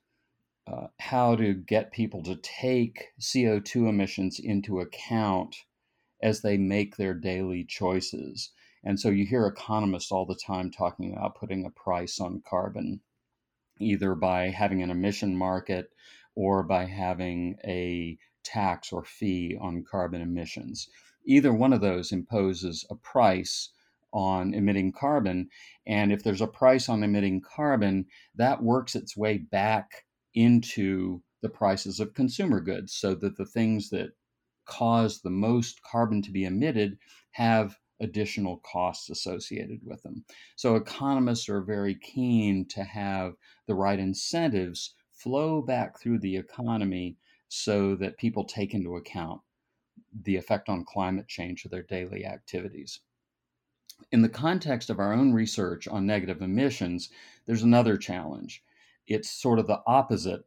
uh, 0.68 0.88
how 1.00 1.38
to 1.38 1.54
get 1.54 1.94
people 1.94 2.22
to 2.24 2.36
take 2.36 3.06
CO2 3.22 3.88
emissions 3.88 4.42
into 4.42 4.82
account 4.82 5.56
as 6.22 6.42
they 6.42 6.58
make 6.58 6.98
their 6.98 7.14
daily 7.14 7.64
choices. 7.64 8.52
And 8.84 9.00
so 9.00 9.08
you 9.08 9.26
hear 9.26 9.48
economists 9.48 10.12
all 10.12 10.26
the 10.26 10.36
time 10.46 10.70
talking 10.70 11.14
about 11.14 11.36
putting 11.36 11.64
a 11.64 11.70
price 11.70 12.20
on 12.20 12.44
carbon, 12.46 13.00
either 13.80 14.16
by 14.16 14.50
having 14.50 14.82
an 14.84 14.90
emission 14.90 15.36
market 15.36 15.90
or 16.36 16.64
by 16.64 16.86
having 16.86 17.58
a 17.66 18.18
tax 18.44 18.92
or 18.92 19.04
fee 19.04 19.58
on 19.60 19.84
carbon 19.90 20.22
emissions. 20.22 20.88
Either 21.26 21.54
one 21.54 21.74
of 21.74 21.82
those 21.82 22.12
imposes 22.12 22.86
a 22.90 22.96
price 22.96 23.70
on 24.12 24.54
emitting 24.54 24.92
carbon. 24.92 25.50
And 25.86 26.12
if 26.12 26.24
there's 26.24 26.42
a 26.42 26.48
price 26.48 26.90
on 26.90 27.04
emitting 27.04 27.42
carbon, 27.42 28.06
that 28.36 28.64
works 28.64 28.96
its 28.96 29.16
way 29.16 29.38
back 29.38 30.06
into 30.34 31.22
the 31.42 31.50
prices 31.50 32.00
of 32.00 32.14
consumer 32.14 32.60
goods 32.60 32.94
so 32.94 33.16
that 33.16 33.38
the 33.38 33.46
things 33.46 33.90
that 33.90 34.10
cause 34.66 35.22
the 35.22 35.30
most 35.30 35.82
carbon 35.84 36.22
to 36.22 36.32
be 36.32 36.46
emitted 36.46 36.98
have 37.32 37.78
additional 38.00 38.58
costs 38.58 39.10
associated 39.10 39.80
with 39.84 40.02
them. 40.04 40.24
So 40.56 40.76
economists 40.76 41.50
are 41.50 41.62
very 41.62 41.96
keen 41.96 42.66
to 42.70 42.84
have 42.84 43.34
the 43.68 43.76
right 43.76 44.00
incentives 44.00 44.96
flow 45.12 45.62
back 45.62 46.00
through 46.00 46.20
the 46.20 46.38
economy 46.38 47.18
so 47.50 47.96
that 47.96 48.18
people 48.18 48.46
take 48.46 48.74
into 48.74 48.96
account 48.96 49.42
the 50.24 50.36
effect 50.36 50.70
on 50.70 50.86
climate 50.86 51.28
change 51.28 51.66
of 51.66 51.72
their 51.72 51.84
daily 51.84 52.26
activities. 52.26 53.02
In 54.12 54.22
the 54.22 54.30
context 54.30 54.90
of 54.90 55.00
our 55.00 55.14
own 55.14 55.34
research 55.34 55.88
on 55.88 56.06
negative 56.06 56.42
emissions, 56.42 57.10
there's 57.46 57.64
another 57.64 57.98
challenge. 57.98 58.64
It's 59.08 59.30
sort 59.30 59.60
of 59.60 59.68
the 59.68 59.82
opposite 59.86 60.46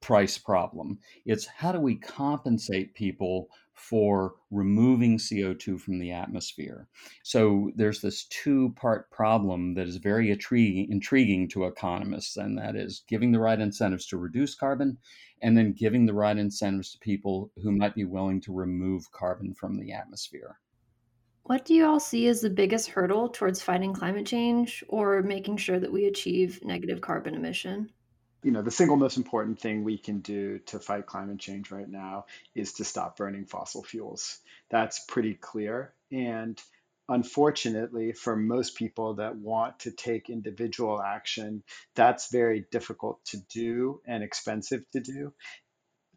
price 0.00 0.38
problem. 0.38 0.98
It's 1.24 1.46
how 1.46 1.72
do 1.72 1.80
we 1.80 1.96
compensate 1.96 2.94
people 2.94 3.48
for 3.80 4.34
removing 4.50 5.16
CO2 5.16 5.80
from 5.80 5.98
the 5.98 6.12
atmosphere. 6.12 6.86
So 7.22 7.70
there's 7.76 8.02
this 8.02 8.24
two 8.26 8.74
part 8.76 9.10
problem 9.10 9.74
that 9.74 9.88
is 9.88 9.96
very 9.96 10.30
intriguing, 10.30 11.48
to 11.48 11.64
economists, 11.64 12.36
and 12.36 12.58
that 12.58 12.76
is 12.76 13.02
giving 13.08 13.32
the 13.32 13.40
right 13.40 13.58
incentives 13.58 14.06
to 14.08 14.18
reduce 14.18 14.54
carbon 14.54 14.98
and 15.40 15.56
then 15.56 15.72
giving 15.72 16.04
the 16.04 16.14
right 16.14 16.36
incentives 16.36 16.92
to 16.92 16.98
people 16.98 17.50
who 17.62 17.72
might 17.72 17.94
be 17.94 18.04
willing 18.04 18.40
to 18.42 18.52
remove 18.52 19.10
carbon 19.12 19.54
from 19.54 19.78
the 19.78 19.92
atmosphere. 19.92 20.58
What 21.44 21.64
do 21.64 21.74
you 21.74 21.86
all 21.86 22.00
see 22.00 22.28
as 22.28 22.42
the 22.42 22.50
biggest 22.50 22.90
hurdle 22.90 23.30
towards 23.30 23.62
fighting 23.62 23.94
climate 23.94 24.26
change 24.26 24.84
or 24.88 25.22
making 25.22 25.56
sure 25.56 25.80
that 25.80 25.90
we 25.90 26.04
achieve 26.04 26.62
negative 26.62 27.00
carbon 27.00 27.34
emission? 27.34 27.90
You 28.42 28.50
know, 28.50 28.62
the 28.62 28.70
single 28.70 28.96
most 28.96 29.16
important 29.16 29.60
thing 29.60 29.84
we 29.84 29.98
can 29.98 30.20
do 30.20 30.58
to 30.66 30.78
fight 30.78 31.06
climate 31.06 31.38
change 31.38 31.70
right 31.70 31.88
now 31.88 32.24
is 32.54 32.74
to 32.74 32.84
stop 32.84 33.16
burning 33.16 33.44
fossil 33.44 33.82
fuels. 33.82 34.38
That's 34.70 35.04
pretty 35.06 35.34
clear. 35.34 35.92
And 36.10 36.60
unfortunately, 37.08 38.12
for 38.12 38.36
most 38.36 38.76
people 38.76 39.14
that 39.14 39.36
want 39.36 39.80
to 39.80 39.90
take 39.90 40.30
individual 40.30 41.02
action, 41.02 41.62
that's 41.94 42.30
very 42.30 42.64
difficult 42.70 43.24
to 43.26 43.38
do 43.52 44.00
and 44.06 44.22
expensive 44.22 44.88
to 44.92 45.00
do 45.00 45.32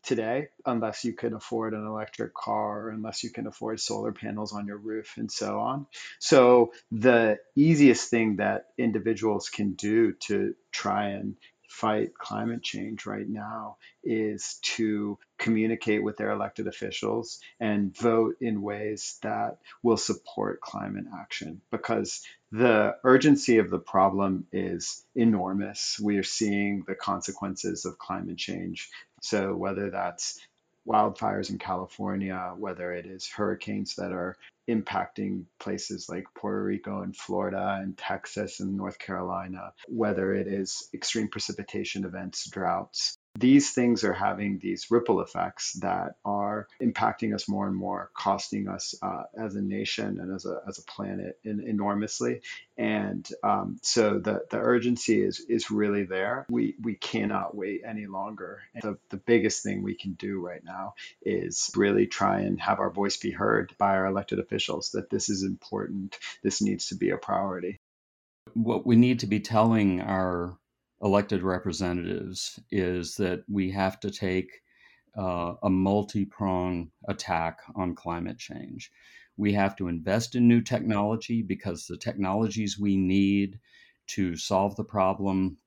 today 0.04 0.50
unless 0.66 1.06
you 1.06 1.14
can 1.14 1.34
afford 1.34 1.74
an 1.74 1.86
electric 1.86 2.34
car 2.34 2.88
or 2.88 2.90
unless 2.90 3.24
you 3.24 3.32
can 3.32 3.48
afford 3.48 3.80
solar 3.80 4.12
panels 4.12 4.54
on 4.54 4.68
your 4.68 4.78
roof 4.78 5.14
and 5.18 5.32
so 5.32 5.60
on. 5.60 5.88
So 6.20 6.74
the 6.92 7.38
easiest 7.56 8.10
thing 8.10 8.36
that 8.38 8.66
individuals 8.78 9.50
can 9.50 9.74
do 9.74 10.14
to 10.28 10.56
try 10.72 11.10
and 11.10 11.36
fight 11.74 12.14
climate 12.16 12.64
change 12.64 13.06
right 13.08 13.28
now 13.28 13.78
is 14.04 14.60
to 14.62 15.18
communicate 15.40 16.04
with 16.04 16.18
their 16.18 16.32
elected 16.32 16.68
officials 16.68 17.40
and 17.60 17.98
vote 17.98 18.36
in 18.42 18.62
ways 18.62 19.20
that 19.24 19.58
will 19.84 19.98
support 19.98 20.62
climate 20.62 21.06
action 21.20 21.62
because 21.72 22.24
The 22.52 22.98
urgency 23.04 23.58
of 23.60 23.70
the 23.70 23.80
problem 23.80 24.48
is 24.54 25.04
enormous. 25.16 26.00
We 26.02 26.18
are 26.18 26.24
seeing 26.24 26.84
the 26.88 26.96
consequences 26.96 27.86
of 27.86 27.98
climate 28.00 28.38
change. 28.38 28.90
So, 29.22 29.56
whether 29.56 29.90
that's 29.92 30.40
wildfires 30.88 31.50
in 31.50 31.58
California, 31.58 32.54
whether 32.58 32.94
it 32.94 33.06
is 33.06 33.28
hurricanes 33.28 33.96
that 33.96 34.12
are 34.12 34.36
impacting 34.70 35.44
places 35.60 36.08
like 36.10 36.26
Puerto 36.36 36.64
Rico 36.64 37.02
and 37.02 37.16
Florida 37.16 37.80
and 37.82 37.98
Texas 37.98 38.60
and 38.60 38.76
North 38.76 39.00
Carolina, 39.00 39.74
whether 39.88 40.34
it 40.34 40.48
is 40.48 40.90
extreme 40.94 41.28
precipitation 41.28 42.06
events, 42.06 42.50
droughts, 42.50 43.18
these 43.40 43.72
things 43.72 44.04
are 44.04 44.14
having 44.14 44.60
these 44.60 44.92
ripple 44.92 45.20
effects 45.20 45.74
that 45.74 46.16
are 46.24 46.68
impacting 46.82 47.34
us 47.34 47.50
more 47.50 47.66
and 47.66 47.76
more, 47.76 48.12
costing 48.16 48.68
us 48.68 48.94
uh, 49.02 49.24
as 49.36 49.56
a 49.56 49.62
nation 49.62 50.20
and 50.20 50.34
as 50.34 50.46
a, 50.46 50.62
as 50.68 50.78
a 50.78 50.84
planet 50.84 51.40
in, 51.44 51.60
enormously. 51.60 52.42
And 52.78 53.28
um, 53.44 53.78
so 53.82 54.20
the, 54.20 54.44
the 54.52 54.58
urgency 54.58 55.22
is, 55.22 55.40
is 55.50 55.72
really 55.72 56.04
there. 56.04 56.46
We, 56.48 56.76
we 56.82 56.94
cannot 56.94 57.56
wait 57.56 57.82
any 57.88 58.06
longer. 58.06 58.62
The, 58.80 58.98
the 59.10 59.18
biggest 59.18 59.64
thing 59.64 59.82
we 59.82 59.96
can 59.96 60.14
do 60.14 60.40
right 60.40 60.64
now 60.64 60.94
is 61.24 61.72
really 61.76 62.06
try 62.06 62.42
and 62.42 62.62
have 62.62 62.80
our 62.80 62.92
voice 62.92 63.18
be 63.18 63.32
heard 63.32 63.74
by 63.80 63.96
our 63.96 64.06
elected 64.06 64.40
officials 64.40 64.92
that 64.92 65.10
this 65.10 65.30
is 65.30 65.42
important, 65.42 66.20
this 66.44 66.62
needs 66.62 66.88
to 66.88 66.96
be 66.96 67.10
a 67.10 67.18
priority. 67.18 67.80
What 68.54 68.86
we 68.86 68.96
need 68.96 69.22
to 69.22 69.28
be 69.28 69.40
telling 69.40 70.02
our 70.02 70.56
elected 71.04 71.44
representatives 71.44 72.60
is 72.72 73.16
that 73.16 73.44
we 73.50 73.70
have 73.72 74.00
to 74.00 74.10
take 74.10 74.62
uh, 75.18 75.54
a 75.64 75.70
multi 75.70 76.26
prong 76.26 76.90
attack 77.08 77.60
on 77.76 77.94
climate 77.94 78.38
change. 78.38 78.92
We 79.38 79.54
have 79.54 79.76
to 79.78 79.88
invest 79.88 80.36
in 80.36 80.48
new 80.48 80.62
technology 80.62 81.42
because 81.42 81.86
the 81.86 81.98
technologies 81.98 82.80
we 82.80 82.96
need 82.96 83.60
to 84.08 84.36
solve 84.36 84.76
the 84.76 84.84
problem 84.84 85.58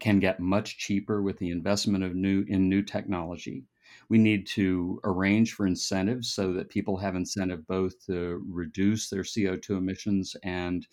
can 0.00 0.20
get 0.20 0.40
much 0.40 0.78
cheaper 0.78 1.22
with 1.22 1.38
the 1.38 1.50
investment 1.50 2.04
of 2.04 2.14
new 2.14 2.44
in 2.48 2.68
new 2.68 2.82
technology. 2.82 3.64
We 4.08 4.18
need 4.18 4.46
to 4.48 5.00
arrange 5.04 5.52
for 5.52 5.66
incentives 5.66 6.32
so 6.32 6.52
that 6.54 6.70
people 6.70 6.96
have 6.98 7.14
incentive 7.14 7.66
both 7.66 8.04
to 8.06 8.42
reduce 8.48 9.08
their 9.08 9.22
CO2 9.22 9.76
emissions 9.76 10.36
and 10.42 10.86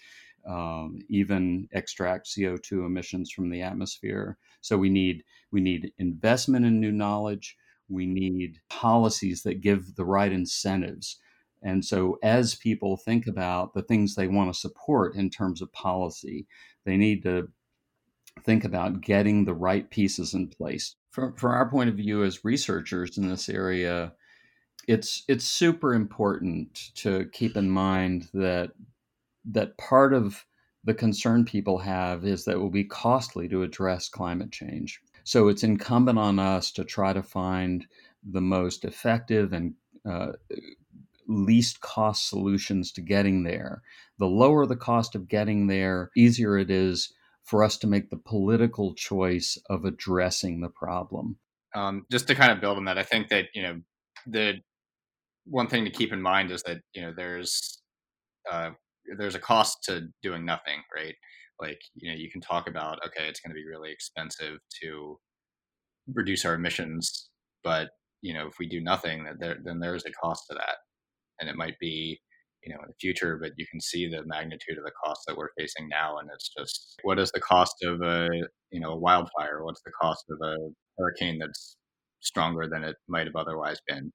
um, 0.47 0.99
even 1.09 1.67
extract 1.71 2.27
CO2 2.27 2.85
emissions 2.85 3.31
from 3.31 3.49
the 3.49 3.61
atmosphere. 3.61 4.37
So 4.61 4.77
we 4.77 4.89
need 4.89 5.23
we 5.51 5.61
need 5.61 5.91
investment 5.97 6.65
in 6.65 6.79
new 6.79 6.91
knowledge. 6.91 7.57
We 7.87 8.05
need 8.05 8.59
policies 8.69 9.43
that 9.43 9.61
give 9.61 9.95
the 9.95 10.05
right 10.05 10.31
incentives. 10.31 11.19
And 11.61 11.83
so, 11.83 12.17
as 12.23 12.55
people 12.55 12.97
think 12.97 13.27
about 13.27 13.73
the 13.73 13.81
things 13.81 14.15
they 14.15 14.27
want 14.27 14.53
to 14.53 14.59
support 14.59 15.15
in 15.15 15.29
terms 15.29 15.61
of 15.61 15.71
policy, 15.73 16.47
they 16.85 16.95
need 16.95 17.23
to 17.23 17.49
think 18.45 18.63
about 18.63 19.01
getting 19.01 19.43
the 19.43 19.53
right 19.53 19.89
pieces 19.89 20.33
in 20.33 20.47
place. 20.47 20.95
From, 21.11 21.35
from 21.35 21.51
our 21.51 21.69
point 21.69 21.89
of 21.89 21.95
view 21.95 22.23
as 22.23 22.45
researchers 22.45 23.17
in 23.17 23.27
this 23.27 23.49
area, 23.49 24.13
it's 24.87 25.23
it's 25.27 25.45
super 25.45 25.93
important 25.93 26.91
to 26.95 27.25
keep 27.33 27.57
in 27.57 27.69
mind 27.69 28.29
that 28.33 28.71
that 29.45 29.77
part 29.77 30.13
of 30.13 30.45
the 30.83 30.93
concern 30.93 31.45
people 31.45 31.77
have 31.79 32.25
is 32.25 32.45
that 32.45 32.53
it 32.53 32.59
will 32.59 32.69
be 32.69 32.85
costly 32.85 33.47
to 33.49 33.63
address 33.63 34.09
climate 34.09 34.51
change. 34.51 35.01
So 35.23 35.47
it's 35.47 35.63
incumbent 35.63 36.17
on 36.17 36.39
us 36.39 36.71
to 36.71 36.83
try 36.83 37.13
to 37.13 37.21
find 37.21 37.85
the 38.23 38.41
most 38.41 38.85
effective 38.85 39.53
and 39.53 39.73
uh, 40.09 40.33
least 41.27 41.81
cost 41.81 42.27
solutions 42.27 42.91
to 42.93 43.01
getting 43.01 43.43
there. 43.43 43.81
The 44.17 44.25
lower 44.25 44.65
the 44.65 44.75
cost 44.75 45.15
of 45.15 45.27
getting 45.27 45.67
there, 45.67 46.11
easier 46.15 46.57
it 46.57 46.71
is 46.71 47.13
for 47.43 47.63
us 47.63 47.77
to 47.77 47.87
make 47.87 48.09
the 48.09 48.17
political 48.17 48.93
choice 48.93 49.57
of 49.69 49.85
addressing 49.85 50.61
the 50.61 50.69
problem. 50.69 51.37
Um, 51.75 52.05
just 52.11 52.27
to 52.27 52.35
kind 52.35 52.51
of 52.51 52.61
build 52.61 52.77
on 52.77 52.85
that, 52.85 52.97
I 52.97 53.03
think 53.03 53.29
that 53.29 53.45
you 53.53 53.61
know 53.61 53.81
the 54.25 54.55
one 55.45 55.67
thing 55.67 55.85
to 55.85 55.91
keep 55.91 56.11
in 56.11 56.21
mind 56.21 56.51
is 56.51 56.63
that 56.63 56.81
you 56.93 57.01
know 57.01 57.13
there's 57.15 57.79
uh, 58.51 58.71
there's 59.17 59.35
a 59.35 59.39
cost 59.39 59.77
to 59.85 60.07
doing 60.21 60.45
nothing, 60.45 60.81
right? 60.95 61.15
Like, 61.59 61.79
you 61.95 62.11
know, 62.11 62.17
you 62.17 62.31
can 62.31 62.41
talk 62.41 62.67
about, 62.67 62.99
okay, 63.05 63.27
it's 63.27 63.39
going 63.41 63.51
to 63.51 63.55
be 63.55 63.67
really 63.67 63.91
expensive 63.91 64.59
to 64.81 65.19
reduce 66.13 66.45
our 66.45 66.55
emissions, 66.55 67.29
but 67.63 67.89
you 68.21 68.33
know, 68.33 68.47
if 68.47 68.59
we 68.59 68.67
do 68.67 68.81
nothing, 68.81 69.25
there, 69.39 69.57
then 69.63 69.79
there's 69.79 70.05
a 70.05 70.11
cost 70.11 70.43
to 70.49 70.55
that, 70.55 70.77
and 71.39 71.49
it 71.49 71.55
might 71.55 71.79
be, 71.79 72.19
you 72.63 72.73
know, 72.73 72.81
in 72.81 72.87
the 72.87 72.95
future, 72.99 73.37
but 73.41 73.51
you 73.57 73.65
can 73.71 73.79
see 73.79 74.07
the 74.07 74.25
magnitude 74.25 74.77
of 74.77 74.83
the 74.83 74.91
cost 75.03 75.21
that 75.27 75.37
we're 75.37 75.53
facing 75.57 75.87
now, 75.87 76.17
and 76.17 76.29
it's 76.33 76.49
just, 76.57 76.95
what 77.03 77.19
is 77.19 77.31
the 77.31 77.39
cost 77.39 77.75
of 77.83 78.01
a, 78.01 78.27
you 78.71 78.79
know, 78.79 78.91
a 78.91 78.97
wildfire? 78.99 79.63
What's 79.63 79.81
the 79.83 79.91
cost 80.01 80.25
of 80.29 80.37
a 80.43 80.57
hurricane 80.97 81.39
that's 81.39 81.77
stronger 82.19 82.67
than 82.67 82.83
it 82.83 82.97
might 83.07 83.27
have 83.27 83.37
otherwise 83.37 83.79
been? 83.87 84.11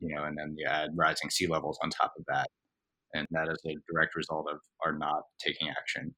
You 0.00 0.14
know, 0.14 0.24
and 0.24 0.38
then 0.38 0.54
you 0.56 0.66
add 0.68 0.90
rising 0.94 1.30
sea 1.30 1.48
levels 1.48 1.78
on 1.82 1.90
top 1.90 2.12
of 2.16 2.24
that 2.28 2.46
and 3.14 3.26
that 3.30 3.48
is 3.48 3.60
a 3.66 3.76
direct 3.90 4.14
result 4.16 4.46
of 4.52 4.60
our 4.84 4.96
not 4.96 5.22
taking 5.38 5.68
action 5.68 6.14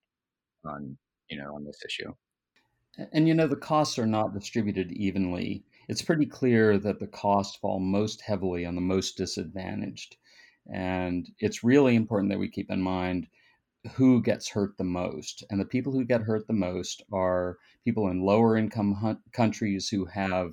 on 0.64 0.96
you 1.28 1.38
know 1.38 1.54
on 1.54 1.64
this 1.64 1.80
issue. 1.84 2.12
And 3.12 3.28
you 3.28 3.34
know 3.34 3.46
the 3.46 3.56
costs 3.56 3.98
are 3.98 4.06
not 4.06 4.34
distributed 4.34 4.92
evenly. 4.92 5.64
It's 5.88 6.02
pretty 6.02 6.26
clear 6.26 6.78
that 6.78 7.00
the 7.00 7.06
costs 7.06 7.56
fall 7.56 7.80
most 7.80 8.20
heavily 8.20 8.66
on 8.66 8.74
the 8.74 8.80
most 8.80 9.16
disadvantaged, 9.16 10.16
and 10.72 11.28
it's 11.38 11.64
really 11.64 11.94
important 11.94 12.30
that 12.30 12.38
we 12.38 12.48
keep 12.48 12.70
in 12.70 12.82
mind 12.82 13.26
who 13.94 14.22
gets 14.22 14.48
hurt 14.50 14.76
the 14.76 14.84
most. 14.84 15.44
And 15.50 15.58
the 15.58 15.64
people 15.64 15.92
who 15.92 16.04
get 16.04 16.22
hurt 16.22 16.46
the 16.46 16.52
most 16.52 17.02
are 17.12 17.56
people 17.84 18.08
in 18.08 18.22
lower 18.22 18.56
income 18.56 19.18
countries 19.32 19.88
who 19.88 20.04
have 20.04 20.52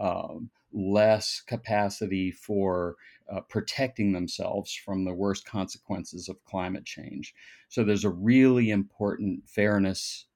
um, 0.00 0.50
less 0.72 1.42
capacity 1.46 2.30
for 2.30 2.96
uh, 3.32 3.40
protecting 3.48 4.12
themselves 4.12 4.74
from 4.74 5.04
the 5.04 5.14
worst 5.14 5.46
consequences 5.46 6.28
of 6.28 6.44
climate 6.44 6.84
change. 6.84 7.34
So 7.68 7.82
there's 7.82 8.04
a 8.04 8.10
really 8.10 8.70
important 8.70 9.48
fairness 9.48 10.26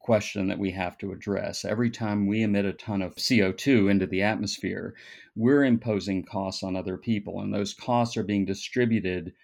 question 0.00 0.48
that 0.48 0.58
we 0.58 0.70
have 0.70 0.96
to 0.98 1.12
address. 1.12 1.64
Every 1.64 1.90
time 1.90 2.26
we 2.26 2.42
emit 2.42 2.64
a 2.64 2.72
ton 2.72 3.02
of 3.02 3.16
CO2 3.16 3.90
into 3.90 4.06
the 4.06 4.22
atmosphere, 4.22 4.94
we're 5.36 5.64
imposing 5.64 6.24
costs 6.24 6.62
on 6.62 6.74
other 6.74 6.96
people, 6.96 7.40
and 7.40 7.52
those 7.52 7.74
costs 7.74 8.16
are 8.16 8.24
being 8.24 8.46
distributed 8.46 9.34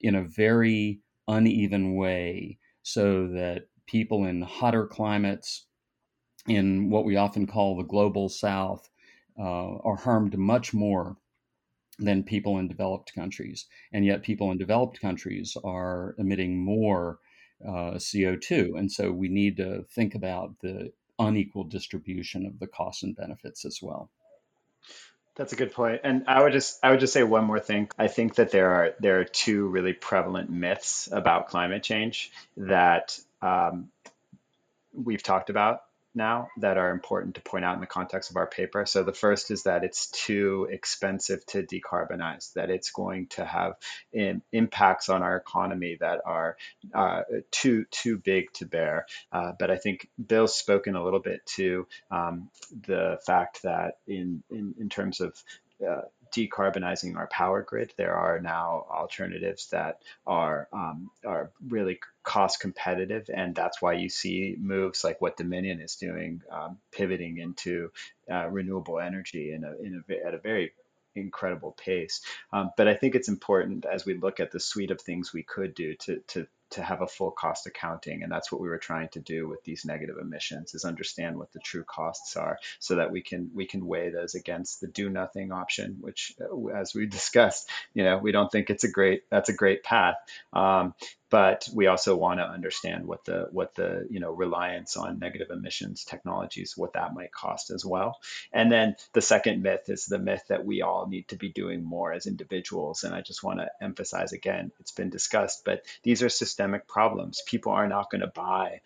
in 0.00 0.16
a 0.16 0.24
very 0.24 1.00
uneven 1.28 1.94
way 1.94 2.58
so 2.82 3.28
that 3.28 3.68
people 3.86 4.24
in 4.24 4.42
hotter 4.42 4.86
climates, 4.86 5.66
in 6.48 6.90
what 6.90 7.04
we 7.04 7.16
often 7.16 7.46
call 7.46 7.76
the 7.76 7.84
global 7.84 8.28
south, 8.28 8.90
uh, 9.38 9.76
are 9.78 9.96
harmed 9.96 10.36
much 10.36 10.74
more 10.74 11.16
than 11.98 12.22
people 12.22 12.58
in 12.58 12.68
developed 12.68 13.14
countries. 13.14 13.66
And 13.92 14.04
yet, 14.04 14.22
people 14.22 14.50
in 14.50 14.58
developed 14.58 15.00
countries 15.00 15.56
are 15.64 16.14
emitting 16.18 16.58
more 16.58 17.18
uh, 17.66 17.94
CO2. 17.96 18.78
And 18.78 18.90
so, 18.90 19.10
we 19.10 19.28
need 19.28 19.56
to 19.58 19.84
think 19.90 20.14
about 20.14 20.60
the 20.60 20.92
unequal 21.18 21.64
distribution 21.64 22.46
of 22.46 22.58
the 22.58 22.66
costs 22.66 23.02
and 23.02 23.16
benefits 23.16 23.64
as 23.64 23.80
well. 23.82 24.10
That's 25.36 25.52
a 25.52 25.56
good 25.56 25.72
point. 25.72 26.00
And 26.02 26.24
I 26.28 26.42
would 26.42 26.52
just 26.52 26.78
I 26.82 26.90
would 26.90 27.00
just 27.00 27.12
say 27.12 27.22
one 27.22 27.44
more 27.44 27.60
thing. 27.60 27.90
I 27.98 28.08
think 28.08 28.36
that 28.36 28.50
there 28.50 28.70
are 28.70 28.94
there 29.00 29.20
are 29.20 29.24
two 29.24 29.66
really 29.66 29.92
prevalent 29.92 30.50
myths 30.50 31.10
about 31.12 31.48
climate 31.48 31.82
change 31.82 32.32
that 32.56 33.18
um, 33.42 33.90
we've 34.94 35.22
talked 35.22 35.50
about 35.50 35.82
now 36.16 36.48
that 36.58 36.78
are 36.78 36.90
important 36.90 37.34
to 37.34 37.40
point 37.42 37.64
out 37.64 37.74
in 37.74 37.80
the 37.80 37.86
context 37.86 38.30
of 38.30 38.36
our 38.36 38.46
paper. 38.46 38.86
So 38.86 39.02
the 39.02 39.12
first 39.12 39.50
is 39.50 39.64
that 39.64 39.84
it's 39.84 40.10
too 40.10 40.66
expensive 40.70 41.44
to 41.46 41.62
decarbonize, 41.62 42.52
that 42.54 42.70
it's 42.70 42.90
going 42.90 43.28
to 43.28 43.44
have 43.44 43.74
in, 44.12 44.42
impacts 44.52 45.08
on 45.08 45.22
our 45.22 45.36
economy 45.36 45.98
that 46.00 46.20
are 46.24 46.56
uh, 46.94 47.22
too 47.50 47.84
too 47.90 48.18
big 48.18 48.52
to 48.54 48.66
bear. 48.66 49.06
Uh, 49.30 49.52
but 49.58 49.70
I 49.70 49.76
think 49.76 50.08
Bill's 50.24 50.56
spoken 50.56 50.96
a 50.96 51.04
little 51.04 51.20
bit 51.20 51.44
to 51.56 51.86
um, 52.10 52.50
the 52.86 53.18
fact 53.26 53.62
that 53.62 53.98
in, 54.06 54.42
in 54.50 54.74
in 54.80 54.88
terms 54.88 55.20
of 55.20 55.36
uh, 55.86 56.02
decarbonizing 56.34 57.16
our 57.16 57.26
power 57.28 57.62
grid. 57.62 57.92
There 57.96 58.14
are 58.14 58.40
now 58.40 58.86
alternatives 58.90 59.68
that 59.70 60.00
are 60.26 60.68
um, 60.72 61.10
are 61.24 61.50
really 61.68 62.00
cost 62.22 62.60
competitive, 62.60 63.30
and 63.32 63.54
that's 63.54 63.80
why 63.80 63.94
you 63.94 64.08
see 64.08 64.56
moves 64.58 65.04
like 65.04 65.20
what 65.20 65.36
Dominion 65.36 65.80
is 65.80 65.96
doing, 65.96 66.42
um, 66.50 66.78
pivoting 66.92 67.38
into 67.38 67.90
uh, 68.30 68.48
renewable 68.48 68.98
energy 68.98 69.52
in 69.52 69.64
a, 69.64 69.72
in 69.82 70.04
a, 70.08 70.26
at 70.26 70.34
a 70.34 70.38
very 70.38 70.72
incredible 71.14 71.72
pace. 71.72 72.20
Um, 72.52 72.70
but 72.76 72.88
I 72.88 72.94
think 72.94 73.14
it's 73.14 73.28
important 73.28 73.86
as 73.86 74.04
we 74.04 74.14
look 74.14 74.40
at 74.40 74.50
the 74.50 74.60
suite 74.60 74.90
of 74.90 75.00
things 75.00 75.32
we 75.32 75.42
could 75.42 75.74
do 75.74 75.94
to 75.94 76.20
to 76.28 76.46
to 76.70 76.82
have 76.82 77.02
a 77.02 77.06
full 77.06 77.30
cost 77.30 77.66
accounting 77.66 78.22
and 78.22 78.30
that's 78.30 78.50
what 78.50 78.60
we 78.60 78.68
were 78.68 78.78
trying 78.78 79.08
to 79.08 79.20
do 79.20 79.48
with 79.48 79.62
these 79.64 79.84
negative 79.84 80.16
emissions 80.20 80.74
is 80.74 80.84
understand 80.84 81.36
what 81.36 81.52
the 81.52 81.60
true 81.60 81.84
costs 81.84 82.36
are 82.36 82.58
so 82.78 82.96
that 82.96 83.10
we 83.10 83.22
can 83.22 83.50
we 83.54 83.66
can 83.66 83.86
weigh 83.86 84.10
those 84.10 84.34
against 84.34 84.80
the 84.80 84.86
do 84.86 85.08
nothing 85.08 85.52
option 85.52 85.96
which 86.00 86.34
uh, 86.40 86.66
as 86.68 86.94
we 86.94 87.06
discussed 87.16 87.68
you 87.94 88.04
know 88.04 88.18
we 88.18 88.32
don't 88.32 88.50
think 88.50 88.70
it's 88.70 88.84
a 88.84 88.90
great 88.90 89.22
that's 89.30 89.48
a 89.48 89.54
great 89.54 89.82
path. 89.82 90.16
Um, 90.52 90.94
but 91.36 91.68
we 91.74 91.86
also 91.86 92.16
want 92.16 92.40
to 92.40 92.48
understand 92.48 93.04
what 93.04 93.26
the 93.26 93.46
what 93.50 93.74
the 93.74 94.06
you 94.08 94.20
know 94.20 94.30
reliance 94.30 94.96
on 94.96 95.18
negative 95.18 95.50
emissions 95.50 96.02
technologies 96.02 96.78
what 96.78 96.94
that 96.94 97.12
might 97.12 97.30
cost 97.30 97.68
as 97.68 97.84
well. 97.84 98.18
And 98.54 98.72
then 98.72 98.96
the 99.12 99.20
second 99.20 99.62
myth 99.62 99.90
is 99.90 100.06
the 100.06 100.18
myth 100.18 100.44
that 100.48 100.64
we 100.64 100.80
all 100.80 101.06
need 101.06 101.28
to 101.28 101.36
be 101.36 101.50
doing 101.50 101.84
more 101.84 102.10
as 102.10 102.26
individuals. 102.26 103.04
And 103.04 103.14
i 103.14 103.20
just 103.20 103.42
want 103.42 103.58
to 103.58 103.68
emphasize 103.82 104.32
again 104.32 104.72
it's 104.80 104.92
been 104.92 105.10
discussed 105.10 105.62
but 105.66 105.82
these 106.02 106.22
are 106.22 106.30
systemic 106.30 106.88
problems. 106.88 107.42
People 107.46 107.72
are 107.72 107.86
not 107.86 108.10
going 108.10 108.22
to 108.22 108.32
buy 108.34 108.80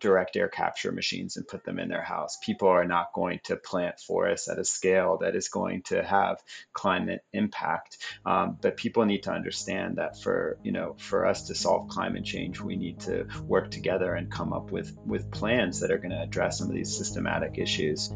direct 0.00 0.36
air 0.36 0.48
capture 0.48 0.92
machines 0.92 1.36
and 1.36 1.46
put 1.46 1.64
them 1.64 1.78
in 1.78 1.88
their 1.88 2.02
house. 2.02 2.38
People 2.42 2.68
are 2.68 2.84
not 2.84 3.12
going 3.12 3.40
to 3.44 3.56
plant 3.56 4.00
forests 4.00 4.48
at 4.48 4.58
a 4.58 4.64
scale 4.64 5.18
that 5.18 5.36
is 5.36 5.48
going 5.48 5.82
to 5.82 6.02
have 6.02 6.42
climate 6.72 7.22
impact. 7.32 7.98
Um, 8.24 8.58
but 8.60 8.76
people 8.76 9.04
need 9.04 9.24
to 9.24 9.32
understand 9.32 9.96
that 9.96 10.20
for 10.20 10.58
you 10.62 10.72
know 10.72 10.96
for 10.98 11.26
us 11.26 11.48
to 11.48 11.54
solve 11.54 11.88
climate 11.88 12.24
change, 12.24 12.60
we 12.60 12.76
need 12.76 13.00
to 13.00 13.26
work 13.46 13.70
together 13.70 14.14
and 14.14 14.30
come 14.30 14.52
up 14.52 14.70
with 14.70 14.96
with 15.06 15.30
plans 15.30 15.80
that 15.80 15.90
are 15.90 15.98
going 15.98 16.10
to 16.10 16.22
address 16.22 16.58
some 16.58 16.68
of 16.68 16.74
these 16.74 16.96
systematic 16.96 17.58
issues. 17.58 18.10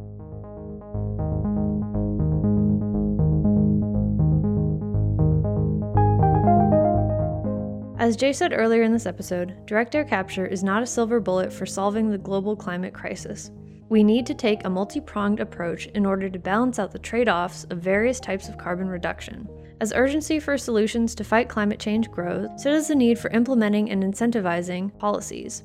As 8.04 8.16
Jay 8.16 8.34
said 8.34 8.52
earlier 8.52 8.82
in 8.82 8.92
this 8.92 9.06
episode, 9.06 9.64
direct 9.64 9.94
air 9.94 10.04
capture 10.04 10.44
is 10.44 10.62
not 10.62 10.82
a 10.82 10.86
silver 10.86 11.20
bullet 11.20 11.50
for 11.50 11.64
solving 11.64 12.10
the 12.10 12.18
global 12.18 12.54
climate 12.54 12.92
crisis. 12.92 13.50
We 13.88 14.04
need 14.04 14.26
to 14.26 14.34
take 14.34 14.62
a 14.62 14.68
multi 14.68 15.00
pronged 15.00 15.40
approach 15.40 15.86
in 15.86 16.04
order 16.04 16.28
to 16.28 16.38
balance 16.38 16.78
out 16.78 16.92
the 16.92 16.98
trade 16.98 17.30
offs 17.30 17.64
of 17.70 17.78
various 17.78 18.20
types 18.20 18.46
of 18.46 18.58
carbon 18.58 18.88
reduction. 18.88 19.48
As 19.80 19.94
urgency 19.94 20.38
for 20.38 20.58
solutions 20.58 21.14
to 21.14 21.24
fight 21.24 21.48
climate 21.48 21.80
change 21.80 22.10
grows, 22.10 22.50
so 22.58 22.72
does 22.72 22.88
the 22.88 22.94
need 22.94 23.18
for 23.18 23.30
implementing 23.30 23.90
and 23.90 24.02
incentivizing 24.04 24.94
policies. 24.98 25.62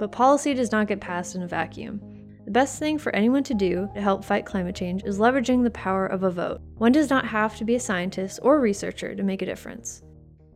But 0.00 0.10
policy 0.10 0.54
does 0.54 0.72
not 0.72 0.88
get 0.88 1.00
passed 1.00 1.36
in 1.36 1.44
a 1.44 1.46
vacuum. 1.46 2.00
The 2.44 2.50
best 2.50 2.80
thing 2.80 2.98
for 2.98 3.14
anyone 3.14 3.44
to 3.44 3.54
do 3.54 3.88
to 3.94 4.00
help 4.00 4.24
fight 4.24 4.46
climate 4.46 4.74
change 4.74 5.04
is 5.04 5.20
leveraging 5.20 5.62
the 5.62 5.70
power 5.70 6.08
of 6.08 6.24
a 6.24 6.30
vote. 6.32 6.60
One 6.78 6.90
does 6.90 7.08
not 7.08 7.24
have 7.24 7.56
to 7.58 7.64
be 7.64 7.76
a 7.76 7.80
scientist 7.80 8.40
or 8.42 8.58
researcher 8.58 9.14
to 9.14 9.22
make 9.22 9.42
a 9.42 9.46
difference. 9.46 10.02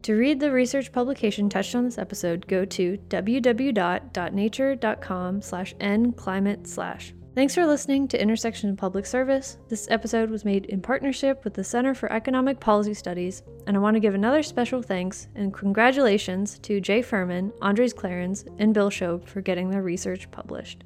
To 0.07 0.15
read 0.15 0.39
the 0.39 0.53
research 0.53 0.93
publication 0.93 1.49
touched 1.49 1.75
on 1.75 1.85
this 1.85 1.99
episode, 1.99 2.47
go 2.47 2.65
to 2.65 2.97
www.nature.com 3.09 5.43
slash 5.43 5.75
nclimate 5.81 6.69
slash. 6.69 7.13
Thanks 7.35 7.57
for 7.57 7.67
listening 7.67 8.07
to 8.09 8.23
Intersection 8.23 8.77
Public 8.77 9.05
Service. 9.05 9.59
This 9.69 9.89
episode 9.91 10.31
was 10.31 10.45
made 10.45 10.67
in 10.67 10.81
partnership 10.81 11.43
with 11.43 11.55
the 11.55 11.65
Center 11.65 11.93
for 11.93 12.13
Economic 12.13 12.61
Policy 12.61 12.95
Studies, 12.95 13.43
and 13.67 13.77
I 13.77 13.81
want 13.81 13.95
to 13.95 14.01
give 14.01 14.15
another 14.15 14.45
special 14.45 14.81
thanks 14.81 15.27
and 15.35 15.53
congratulations 15.53 16.61
to 16.61 16.81
Jay 16.81 17.03
Fuhrman, 17.03 17.51
Andres 17.61 17.93
Clarens, 17.93 18.45
and 18.61 18.73
Bill 18.73 18.91
Shobe 18.91 19.27
for 19.27 19.41
getting 19.41 19.71
their 19.71 19.83
research 19.83 20.31
published. 20.31 20.85